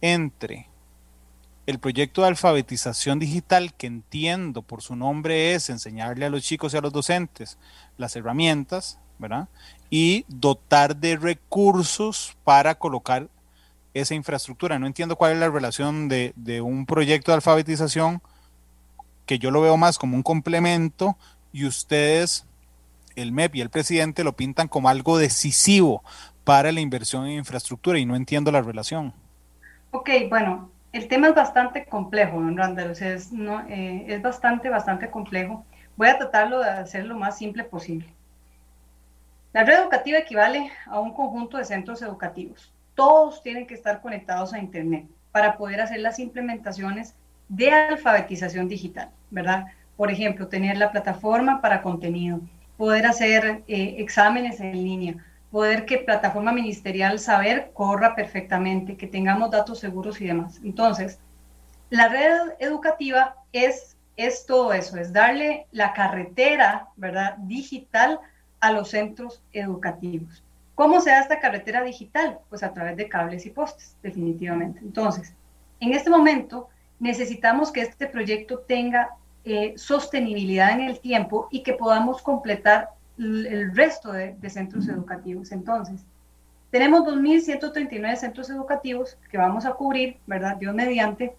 [0.01, 0.68] entre
[1.69, 6.73] el proyecto de alfabetización digital, que entiendo por su nombre es enseñarle a los chicos
[6.73, 7.59] y a los docentes
[7.95, 9.47] las herramientas, ¿verdad?
[9.91, 13.27] y dotar de recursos para colocar
[13.93, 14.79] esa infraestructura.
[14.79, 18.19] No entiendo cuál es la relación de, un proyecto de alfabetización
[19.27, 21.17] que yo lo veo más como un complemento
[21.53, 22.47] y ustedes,
[23.15, 26.03] el MEP y el presidente, lo pintan como algo decisivo
[26.43, 29.13] para la inversión en infraestructura y no entiendo la relación.
[29.91, 35.09] Ok, bueno, el tema es bastante complejo, don Randall, es, no, eh, es bastante, bastante
[35.09, 35.65] complejo.
[35.95, 38.07] Voy a tratarlo de hacer lo más simple posible.
[39.53, 42.73] La red educativa equivale a un conjunto de centros educativos.
[42.95, 47.15] Todos tienen que estar conectados a Internet para poder hacer las implementaciones
[47.47, 49.65] de alfabetización digital, ¿verdad?
[49.95, 52.41] Por ejemplo, tener la plataforma para contenido,
[52.77, 55.15] poder hacer eh, exámenes en línea,
[55.51, 60.59] poder que plataforma ministerial saber corra perfectamente, que tengamos datos seguros y demás.
[60.63, 61.19] Entonces,
[61.89, 67.35] la red educativa es, es todo eso, es darle la carretera, ¿verdad?
[67.39, 68.19] Digital
[68.59, 70.43] a los centros educativos.
[70.75, 72.39] ¿Cómo se da esta carretera digital?
[72.49, 74.79] Pues a través de cables y postes, definitivamente.
[74.81, 75.33] Entonces,
[75.79, 76.69] en este momento
[76.99, 82.89] necesitamos que este proyecto tenga eh, sostenibilidad en el tiempo y que podamos completar
[83.19, 85.51] el resto de, centros educativos.
[85.51, 86.01] Entonces,
[86.71, 90.55] tenemos 2.139 centros educativos que vamos a cubrir, ¿verdad?
[90.57, 91.35] Dios mediante,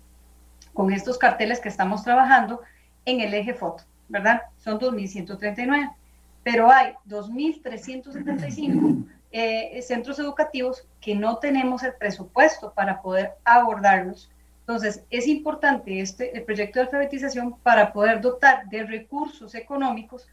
[0.75, 2.61] con estos carteles que estamos trabajando
[3.05, 4.43] en el eje foto, ¿verdad?
[4.59, 5.95] Son 2.139,
[6.43, 14.31] pero hay 2.375 eh, centros educativos que no tenemos el presupuesto para poder abordarlos.
[14.61, 20.29] Entonces, es importante este, el proyecto de alfabetización para poder dotar de recursos económicos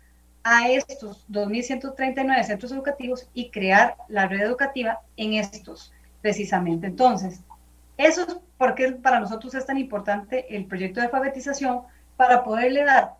[0.49, 5.91] a estos 2.139 centros educativos y crear la red educativa en estos
[6.21, 6.87] precisamente.
[6.87, 7.41] Entonces,
[7.97, 11.81] eso es porque para nosotros es tan importante el proyecto de alfabetización
[12.15, 13.15] para poderle dar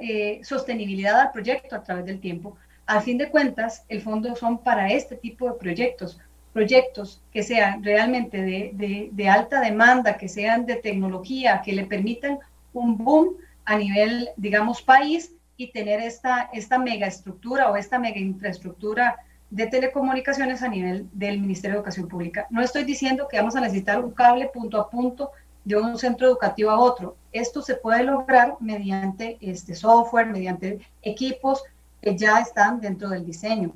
[0.00, 2.56] eh, sostenibilidad al proyecto a través del tiempo.
[2.86, 6.20] A fin de cuentas, el fondo son para este tipo de proyectos,
[6.52, 12.38] proyectos que sean realmente de, de alta demanda, que sean de tecnología, que le permitan
[12.72, 15.32] un boom a nivel, digamos, país
[15.62, 19.16] y tener esta, esta mega estructura o esta mega infraestructura
[19.50, 22.46] de telecomunicaciones a nivel del Ministerio de Educación Pública.
[22.50, 25.30] No estoy diciendo que vamos a necesitar un cable punto a punto
[25.64, 27.16] de un centro educativo a otro.
[27.32, 31.62] Esto se puede lograr mediante este software, mediante equipos
[32.00, 33.72] que ya están dentro del diseño,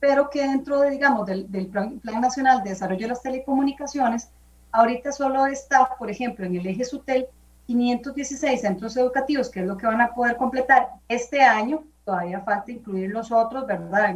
[0.00, 4.28] pero que dentro, de, digamos, del, del Plan Nacional de Desarrollo de las Telecomunicaciones,
[4.72, 7.28] ahorita solo está, por ejemplo, en el eje SUTEL,
[7.66, 12.72] 516 centros educativos, que es lo que van a poder completar este año, todavía falta
[12.72, 14.14] incluir los otros, ¿verdad?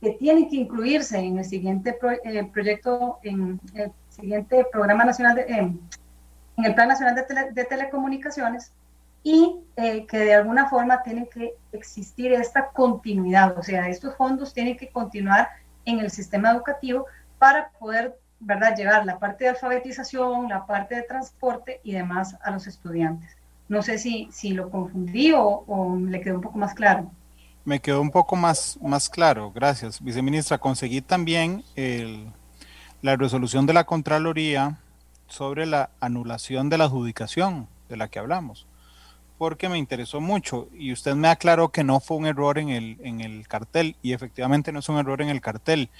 [0.00, 5.42] Que tienen que incluirse en el siguiente eh, proyecto, en el siguiente programa nacional, de,
[5.48, 8.72] en el Plan Nacional de, Telecomunicaciones,
[9.22, 14.52] y eh, que de alguna forma tiene que existir esta continuidad, o sea, estos fondos
[14.52, 15.48] tienen que continuar
[15.84, 17.06] en el sistema educativo
[17.38, 18.76] para poder ¿verdad?
[18.76, 23.36] Llevar la parte de alfabetización, la parte de transporte y demás a los estudiantes.
[23.68, 27.10] No sé si, si lo confundí o, le quedó un poco más claro.
[27.64, 30.00] Me quedó un poco más, más claro, gracias.
[30.00, 32.30] Viceministra, conseguí también el,
[33.02, 34.78] la resolución de la Contraloría
[35.26, 38.66] sobre la anulación de la adjudicación de la que hablamos,
[39.38, 42.98] porque me interesó mucho y usted me aclaró que no fue un error en el,
[43.02, 45.90] en el cartel y efectivamente no es un error en el cartel.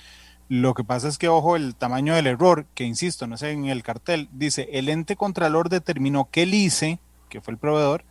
[0.49, 3.66] Lo que pasa es que, ojo, el tamaño del error, que insisto, no sé, en
[3.66, 8.05] el cartel, dice, el ente contralor determinó que el ICE, que fue el proveedor,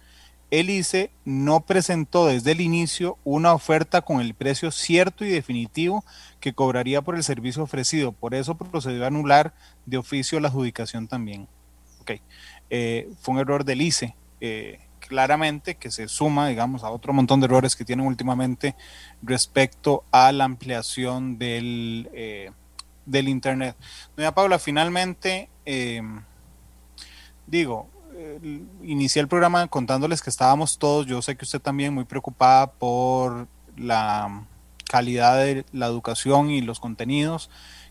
[0.51, 6.03] el ICE no presentó desde el inicio una oferta con el precio cierto y definitivo
[6.39, 8.11] que cobraría por el servicio ofrecido.
[8.11, 9.53] Por eso procedió a anular
[9.85, 11.47] de oficio la adjudicación también.
[12.01, 12.11] Ok,
[12.69, 14.15] eh, fue un error del ICE.
[14.41, 18.75] Eh, claramente que se suma, digamos, a otro montón de errores que tienen últimamente
[19.21, 22.51] respecto a la ampliación del, eh,
[23.05, 23.75] del Internet.
[24.15, 26.21] Doña Paula, finalmente, em,
[27.47, 32.05] digo, eh, inicié el programa contándoles que estábamos todos, yo sé que usted también muy
[32.05, 34.45] preocupada por la
[34.89, 37.49] calidad de la educación y los contenidos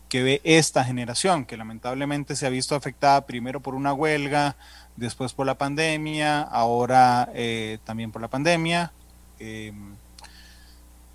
[0.09, 4.55] que ve esta generación, que lamentablemente se ha visto afectada primero por una huelga,
[4.95, 8.91] después por la pandemia, ahora eh, también por la pandemia.
[9.39, 9.95] Em,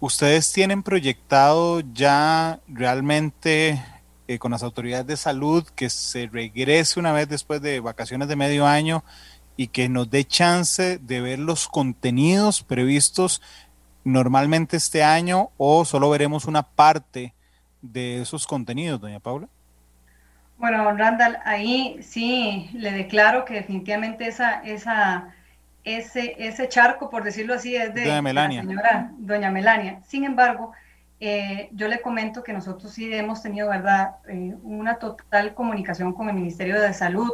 [0.00, 3.82] ¿Ustedes tienen proyectado ya realmente
[4.28, 8.36] eh, con las autoridades de salud que se regrese una vez después de vacaciones de
[8.36, 9.04] medio año
[9.56, 13.42] y que nos dé chance de ver los contenidos previstos
[14.04, 17.34] normalmente este año o solo veremos una parte
[17.82, 19.48] de esos contenidos, doña Paula?
[20.60, 25.34] Bueno, Randall, ahí sí le declaro que definitivamente esa, esa,
[25.84, 30.00] ese, ese charco, por decirlo así, es de, la señora Doña Melania.
[30.06, 30.72] Sin embargo,
[31.18, 36.28] eh, yo le comento que nosotros sí hemos tenido, ¿verdad?, eh, una total comunicación con
[36.28, 37.30] el Ministerio de Salud.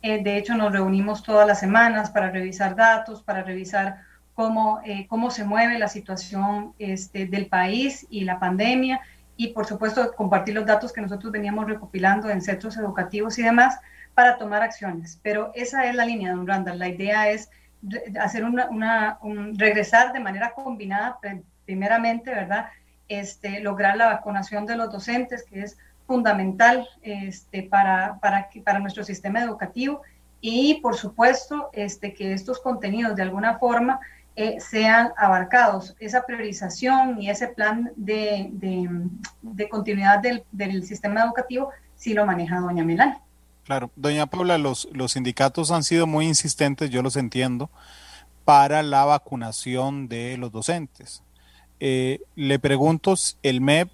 [0.00, 3.98] Eh, de hecho, nos reunimos todas las semanas para revisar datos, para revisar
[4.32, 9.02] cómo, cómo se mueve la situación este, del país y la pandemia
[9.40, 13.80] y por supuesto compartir los datos que nosotros veníamos recopilando en centros educativos y demás
[14.12, 15.18] para tomar acciones.
[15.22, 16.78] Pero esa es la línea, don Randall.
[16.78, 17.48] La idea es
[18.20, 21.18] hacer una, una un, regresar de manera combinada,
[21.64, 22.66] primeramente, ¿verdad?
[23.08, 29.04] Este, lograr la vacunación de los docentes, que es fundamental este, para, para, para nuestro
[29.04, 30.02] sistema educativo
[30.42, 34.00] y, por supuesto, este, que estos contenidos de alguna forma
[34.40, 35.94] eh, sean abarcados.
[36.00, 38.48] Esa priorización y ese plan de,
[39.42, 43.20] de, continuidad del, del, sistema educativo sí lo maneja doña Melania.
[43.64, 47.68] Claro, doña Paula, los, los sindicatos han sido muy insistentes, yo los entiendo,
[48.46, 51.22] para la vacunación de los docentes.
[51.78, 53.90] Eh, le pregunto, ¿el MEP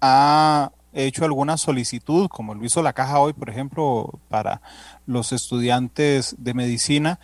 [0.00, 4.60] ha hecho alguna solicitud, como lo hizo la caja hoy, por ejemplo, para
[5.06, 7.20] los estudiantes de medicina,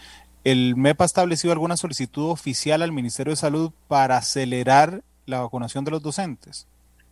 [0.49, 5.85] ¿El MEP ha establecido alguna solicitud oficial al Ministerio de Salud para acelerar la vacunación
[5.85, 6.67] de los docentes?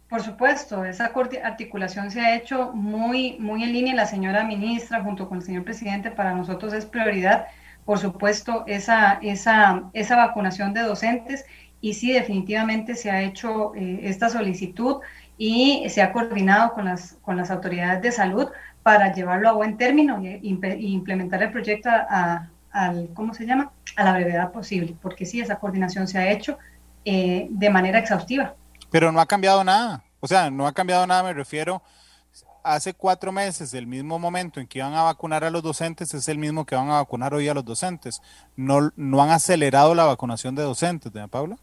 [0.08, 1.12] Por supuesto, esa
[1.44, 3.94] articulación se ha hecho muy, muy en línea.
[3.94, 7.48] La señora ministra, junto con el señor presidente, para nosotros es prioridad,
[7.84, 11.44] por supuesto, esa, esa, esa vacunación de docentes.
[11.82, 15.02] Y sí, definitivamente se ha hecho eh, esta solicitud
[15.36, 18.48] y se ha coordinado con las, con las autoridades de salud
[18.82, 23.72] para llevarlo a buen término e implementar el proyecto a, al, ¿cómo se llama?
[23.96, 26.58] A la brevedad posible, porque sí, esa coordinación se ha hecho
[27.04, 28.54] eh, de manera exhaustiva.
[28.90, 31.82] Pero no ha cambiado nada, o sea, no ha cambiado nada, me refiero,
[32.62, 36.28] hace cuatro meses, el mismo momento en que iban a vacunar a los docentes es
[36.28, 38.20] el mismo que van a vacunar hoy a los docentes.
[38.56, 41.56] ¿No, no han acelerado la vacunación de docentes, doña Paula?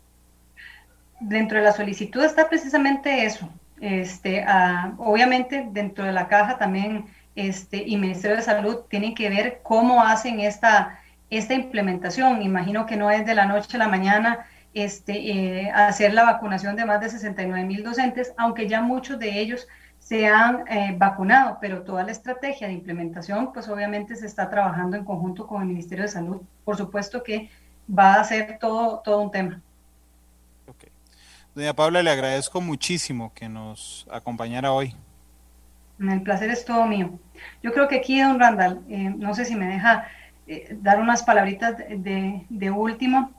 [1.19, 3.49] Dentro de la solicitud está precisamente eso.
[3.81, 9.29] Este, ah, obviamente, dentro de la caja también este, y Ministerio de Salud tienen que
[9.29, 10.99] ver cómo hacen esta,
[11.37, 12.41] esta implementación.
[12.41, 16.75] Imagino que no es de la noche a la mañana este, eh, hacer la vacunación
[16.75, 19.67] de más de 69 mil docentes, aunque ya muchos de ellos
[19.99, 24.97] se han eh, vacunado, pero toda la estrategia de implementación, pues obviamente se está trabajando
[24.97, 26.41] en conjunto con el Ministerio de Salud.
[26.65, 27.49] Por supuesto que
[27.87, 29.61] va a ser todo, todo un tema.
[31.55, 34.95] Doña Paula, le agradezco muchísimo que nos acompañara hoy.
[35.99, 37.11] El placer es todo mío.
[37.61, 40.07] Yo creo que aquí, don Randall, eh, no sé si me deja
[40.47, 43.31] eh, dar unas palabritas de, de, último.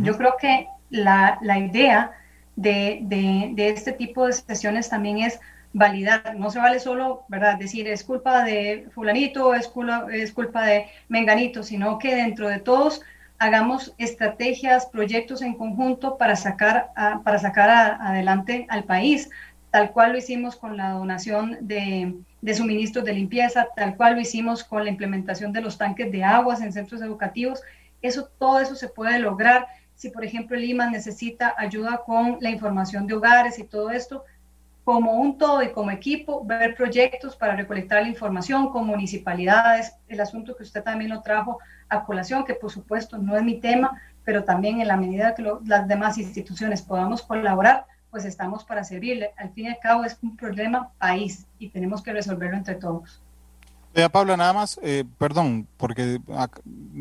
[0.00, 2.12] Yo creo que la, la idea
[2.56, 5.40] de, de, este tipo de sesiones también es
[5.72, 6.36] validar.
[6.36, 10.86] No se vale solo, ¿verdad?, decir es culpa de fulanito, es culpa, es culpa de
[11.08, 13.02] menganito, sino que dentro de todos
[13.38, 16.90] hagamos estrategias, proyectos en conjunto para sacar,
[17.24, 19.30] para sacar adelante al país,
[19.70, 22.14] tal cual lo hicimos con la donación de,
[22.44, 26.22] de, suministros de limpieza, tal cual lo hicimos con la implementación de los tanques de
[26.22, 27.62] aguas en centros educativos.
[28.02, 32.50] Eso, todo eso se puede lograr si, por ejemplo, el IMA necesita ayuda con la
[32.50, 34.24] información de hogares y todo esto,
[34.84, 40.20] como un todo y como equipo, ver proyectos para recolectar la información con municipalidades, el
[40.20, 41.58] asunto que usted también lo trajo
[41.88, 45.50] a colación, que por supuesto no es mi tema, pero también en la medida que
[45.64, 49.32] las demás instituciones podamos colaborar, pues estamos para servirle.
[49.36, 53.20] Al fin y al cabo es un problema país y tenemos que resolverlo entre todos.
[53.92, 56.20] Ya, Pablo, nada más, eh, perdón, porque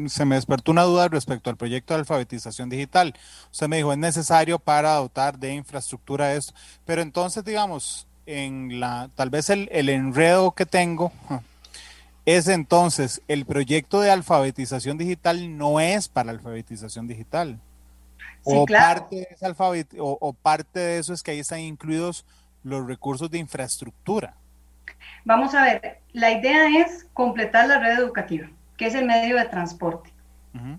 [0.08, 3.14] se me despertó una duda respecto al proyecto de alfabetización digital.
[3.52, 9.12] Usted me dijo, es necesario para dotar de infraestructura esto, pero entonces, digamos, en la,
[9.14, 11.12] tal vez el, el enredo que tengo
[12.26, 17.60] es entonces, el proyecto de alfabetización digital no es para alfabetización digital
[18.44, 22.26] o, parte de o, parte de eso es que ahí están incluidos
[22.64, 24.36] los recursos de infraestructura.
[25.26, 29.46] Vamos a ver, la idea es completar la red educativa, que es el medio de
[29.46, 30.12] transporte.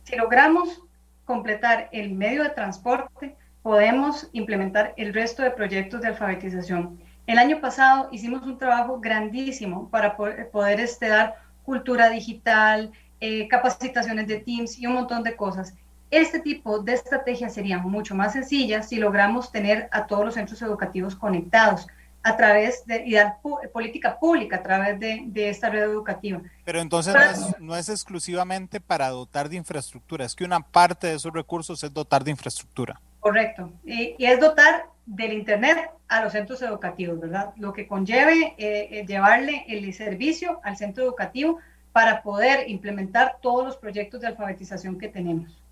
[0.05, 0.83] Si logramos
[1.25, 7.01] completar el medio de transporte, podemos implementar el resto de proyectos de alfabetización.
[7.27, 14.29] El año pasado hicimos un trabajo grandísimo para poder, este, dar cultura digital, eh, capacitaciones
[14.29, 15.75] de Teams y un montón de cosas.
[16.15, 20.63] Este tipo de estrategias serían mucho más sencillas si logramos tener a todos los centros
[20.63, 21.89] educativos conectados
[22.23, 23.39] a través de y dar
[23.73, 26.41] política pública a través de, esta red educativa.
[26.65, 27.17] Pero entonces
[27.59, 31.93] no, es, exclusivamente para dotar de infraestructura, es que una parte de esos recursos es
[31.93, 33.01] dotar de infraestructura.
[33.19, 37.53] Correcto, y, es dotar del Internet a los centros educativos, ¿verdad?
[37.57, 41.59] Lo que conlleve eh, eh, llevarle el servicio al centro educativo
[41.91, 45.64] para poder implementar todos los proyectos de alfabetización que tenemos.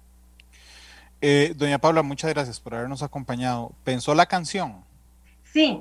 [1.25, 3.73] Eh, doña Paula, muchas gracias por habernos acompañado.
[3.85, 4.85] ¿Pensó la canción?
[5.45, 5.81] Sí,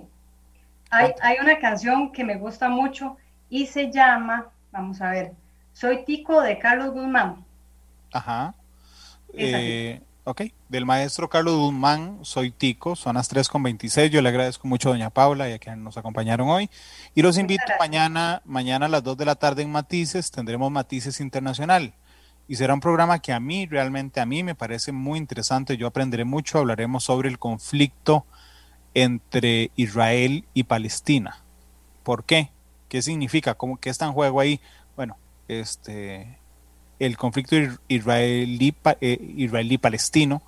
[0.92, 3.18] hay, una canción que me gusta mucho
[3.50, 5.34] y se llama, vamos a ver,
[5.74, 7.44] Soy Tico de Carlos Guzmán.
[8.14, 8.54] Ajá.
[9.34, 14.10] Eh, Ok, del maestro Carlos Guzmán, soy Tico, son las 3.26.
[14.10, 16.70] Yo le agradezco mucho a doña Paula y a quienes nos acompañaron hoy.
[17.16, 21.22] Y los invito mañana, mañana a las 2 de la tarde en Matices, tendremos Matices
[21.22, 21.96] Internacional.
[22.52, 25.78] Y será un programa que a mí, realmente a mí me parece muy interesante.
[25.78, 28.26] Yo aprenderé mucho, hablaremos sobre el conflicto
[28.94, 31.46] entre Israel y Palestina.
[32.04, 32.52] ¿Por qué?
[32.90, 33.54] ¿Qué significa?
[33.54, 34.60] ¿Cómo, ¿Qué está en juego ahí?
[34.98, 35.16] Bueno,
[35.48, 36.40] este,
[37.00, 37.56] el conflicto
[37.88, 40.42] israelí-palestino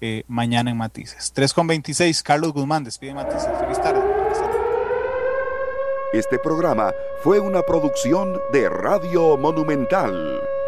[0.00, 1.34] eh, mañana en Matices.
[1.34, 3.50] 3.26, Carlos Guzmán, despide Matices.
[3.58, 4.00] Feliz tarde.
[6.12, 6.92] Este programa
[7.24, 10.59] fue una producción de Radio Monumental.